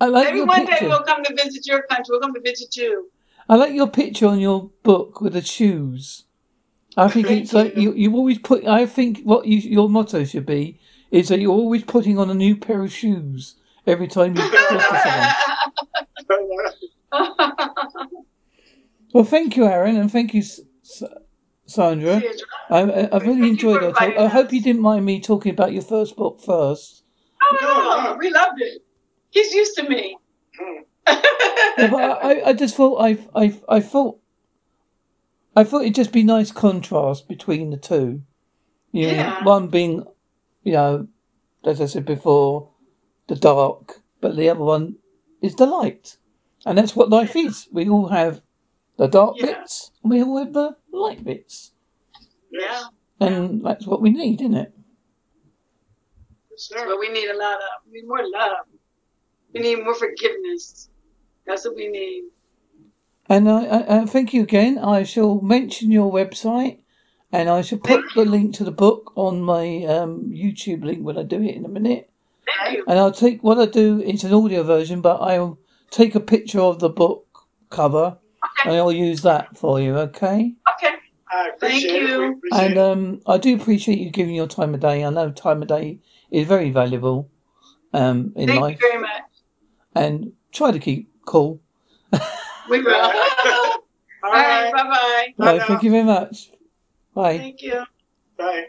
I 0.00 0.06
like 0.06 0.26
Maybe 0.26 0.38
your 0.38 0.46
one 0.46 0.66
day 0.66 0.78
we'll 0.82 1.02
come 1.02 1.24
to 1.24 1.34
visit 1.34 1.66
your 1.66 1.82
country. 1.82 2.10
We'll 2.10 2.20
come 2.20 2.34
to 2.34 2.40
visit 2.40 2.76
you. 2.76 3.10
I 3.48 3.56
like 3.56 3.72
your 3.72 3.88
picture 3.88 4.28
on 4.28 4.38
your 4.38 4.70
book 4.84 5.20
with 5.20 5.32
the 5.32 5.42
shoes. 5.42 6.25
I 6.96 7.08
think 7.08 7.30
it's 7.30 7.52
like 7.52 7.76
you. 7.76 7.92
You 7.92 8.14
always 8.14 8.38
put. 8.38 8.64
I 8.66 8.86
think 8.86 9.20
what 9.22 9.46
you, 9.46 9.58
your 9.58 9.88
motto 9.88 10.24
should 10.24 10.46
be 10.46 10.80
is 11.10 11.28
that 11.28 11.40
you're 11.40 11.52
always 11.52 11.84
putting 11.84 12.18
on 12.18 12.30
a 12.30 12.34
new 12.34 12.56
pair 12.56 12.82
of 12.82 12.92
shoes 12.92 13.56
every 13.86 14.08
time 14.08 14.36
you 14.36 14.42
foster 14.42 15.00
someone. 16.32 16.70
Well, 19.12 19.24
thank 19.24 19.56
you, 19.56 19.64
Aaron, 19.64 19.96
and 19.96 20.12
thank 20.12 20.34
you, 20.34 20.40
S- 20.40 20.60
Sandra. 21.64 22.22
I, 22.68 22.80
I, 22.80 22.82
I 22.82 23.18
really 23.18 23.40
Thank 23.40 23.62
enjoyed 23.62 23.80
talk. 23.80 24.02
I 24.02 24.26
hope 24.26 24.52
you 24.52 24.60
didn't 24.60 24.82
mind 24.82 25.06
me 25.06 25.22
talking 25.22 25.52
about 25.52 25.72
your 25.72 25.82
first 25.82 26.16
book 26.16 26.38
first. 26.44 27.02
oh, 27.42 28.02
no, 28.04 28.16
we 28.18 28.28
loved 28.30 28.60
it. 28.60 28.82
He's 29.30 29.54
used 29.54 29.74
to 29.76 29.88
me. 29.88 30.18
Yeah, 31.08 31.90
but 31.90 32.24
I, 32.24 32.42
I 32.48 32.52
just 32.52 32.74
thought 32.76 32.98
I, 33.00 33.18
I, 33.34 33.58
I 33.68 33.80
thought 33.80 34.18
I 35.56 35.64
thought 35.64 35.82
it'd 35.82 35.94
just 35.94 36.12
be 36.12 36.22
nice 36.22 36.52
contrast 36.52 37.26
between 37.28 37.70
the 37.70 37.78
two. 37.78 38.22
You 38.92 39.06
know, 39.08 39.12
Yeah. 39.14 39.44
one 39.44 39.68
being, 39.68 40.04
you 40.62 40.72
know, 40.72 41.08
as 41.64 41.80
I 41.80 41.86
said 41.86 42.04
before, 42.04 42.70
the 43.28 43.36
dark, 43.36 44.02
but 44.20 44.36
the 44.36 44.50
other 44.50 44.62
one 44.62 44.96
is 45.40 45.54
the 45.56 45.66
light, 45.66 46.18
and 46.66 46.76
that's 46.76 46.94
what 46.94 47.08
life 47.10 47.34
is. 47.34 47.68
We 47.72 47.88
all 47.88 48.08
have 48.08 48.42
the 48.98 49.06
dark 49.08 49.36
Yeah. 49.38 49.46
bits, 49.46 49.92
and 50.02 50.10
we 50.10 50.22
all 50.22 50.36
have 50.38 50.52
the 50.52 50.76
light 50.92 51.24
bits, 51.24 51.72
yeah. 52.50 52.88
and 53.20 53.64
that's 53.64 53.86
what 53.86 54.00
we 54.02 54.10
need, 54.10 54.40
isn't 54.42 54.54
it? 54.54 54.72
Sir. 56.58 56.86
what 56.86 56.98
we 57.00 57.10
need 57.10 57.28
a 57.28 57.36
lot 57.36 57.54
of. 57.56 57.82
We 57.86 58.00
need 58.00 58.08
more 58.08 58.26
love. 58.30 58.66
We 59.52 59.60
need 59.60 59.84
more 59.84 59.94
forgiveness. 59.94 60.88
That's 61.46 61.64
what 61.66 61.74
we 61.76 61.88
need. 61.88 62.24
And 63.28 63.48
I, 63.50 63.64
I, 63.64 64.02
I 64.02 64.06
thank 64.06 64.32
you 64.32 64.42
again. 64.42 64.78
I 64.78 65.02
shall 65.02 65.40
mention 65.40 65.90
your 65.90 66.12
website, 66.12 66.78
and 67.32 67.48
I 67.48 67.62
shall 67.62 67.78
put 67.78 68.04
the 68.14 68.24
link 68.24 68.54
to 68.56 68.64
the 68.64 68.70
book 68.70 69.12
on 69.16 69.42
my 69.42 69.84
um, 69.84 70.30
YouTube 70.32 70.84
link 70.84 71.02
when 71.02 71.18
I 71.18 71.22
do 71.22 71.42
it 71.42 71.54
in 71.56 71.64
a 71.64 71.68
minute. 71.68 72.10
And 72.88 72.98
I'll 72.98 73.12
take 73.12 73.42
what 73.42 73.58
I 73.58 73.66
do. 73.66 74.00
It's 74.04 74.24
an 74.24 74.32
audio 74.32 74.62
version, 74.62 75.00
but 75.00 75.16
I'll 75.16 75.58
take 75.90 76.14
a 76.14 76.20
picture 76.20 76.60
of 76.60 76.78
the 76.78 76.88
book 76.88 77.26
cover, 77.70 78.18
and 78.64 78.74
I'll 78.74 78.92
use 78.92 79.22
that 79.22 79.56
for 79.58 79.80
you. 79.80 79.96
Okay. 79.98 80.54
Okay. 80.74 80.94
I 81.28 81.50
Thank 81.58 81.82
you. 81.82 82.36
appreciate 82.36 82.66
And 82.66 82.78
um, 82.78 83.20
I 83.26 83.38
do 83.38 83.56
appreciate 83.56 83.98
you 83.98 84.10
giving 84.10 84.34
your 84.34 84.46
time 84.46 84.74
of 84.74 84.80
day. 84.80 85.04
I 85.04 85.10
know 85.10 85.30
time 85.32 85.62
of 85.62 85.68
day 85.68 85.98
is 86.30 86.46
very 86.46 86.70
valuable 86.70 87.30
um, 87.92 88.32
in 88.36 88.48
Thank 88.48 88.60
life, 88.60 88.78
Thank 88.78 88.80
you 88.80 88.88
very 88.88 89.02
much. 89.02 89.22
and 89.94 90.32
try 90.52 90.70
to 90.70 90.78
keep 90.78 91.10
cool. 91.26 91.60
We 92.68 92.82
will. 92.82 92.94
All 92.94 93.12
All 94.24 94.32
right. 94.32 94.72
right. 94.72 94.72
Bye 94.72 95.34
bye. 95.36 95.52
Right, 95.52 95.62
thank 95.62 95.82
you 95.82 95.90
very 95.90 96.04
much. 96.04 96.50
Bye. 97.14 97.38
Thank 97.38 97.62
you. 97.62 97.84
Bye. 98.36 98.66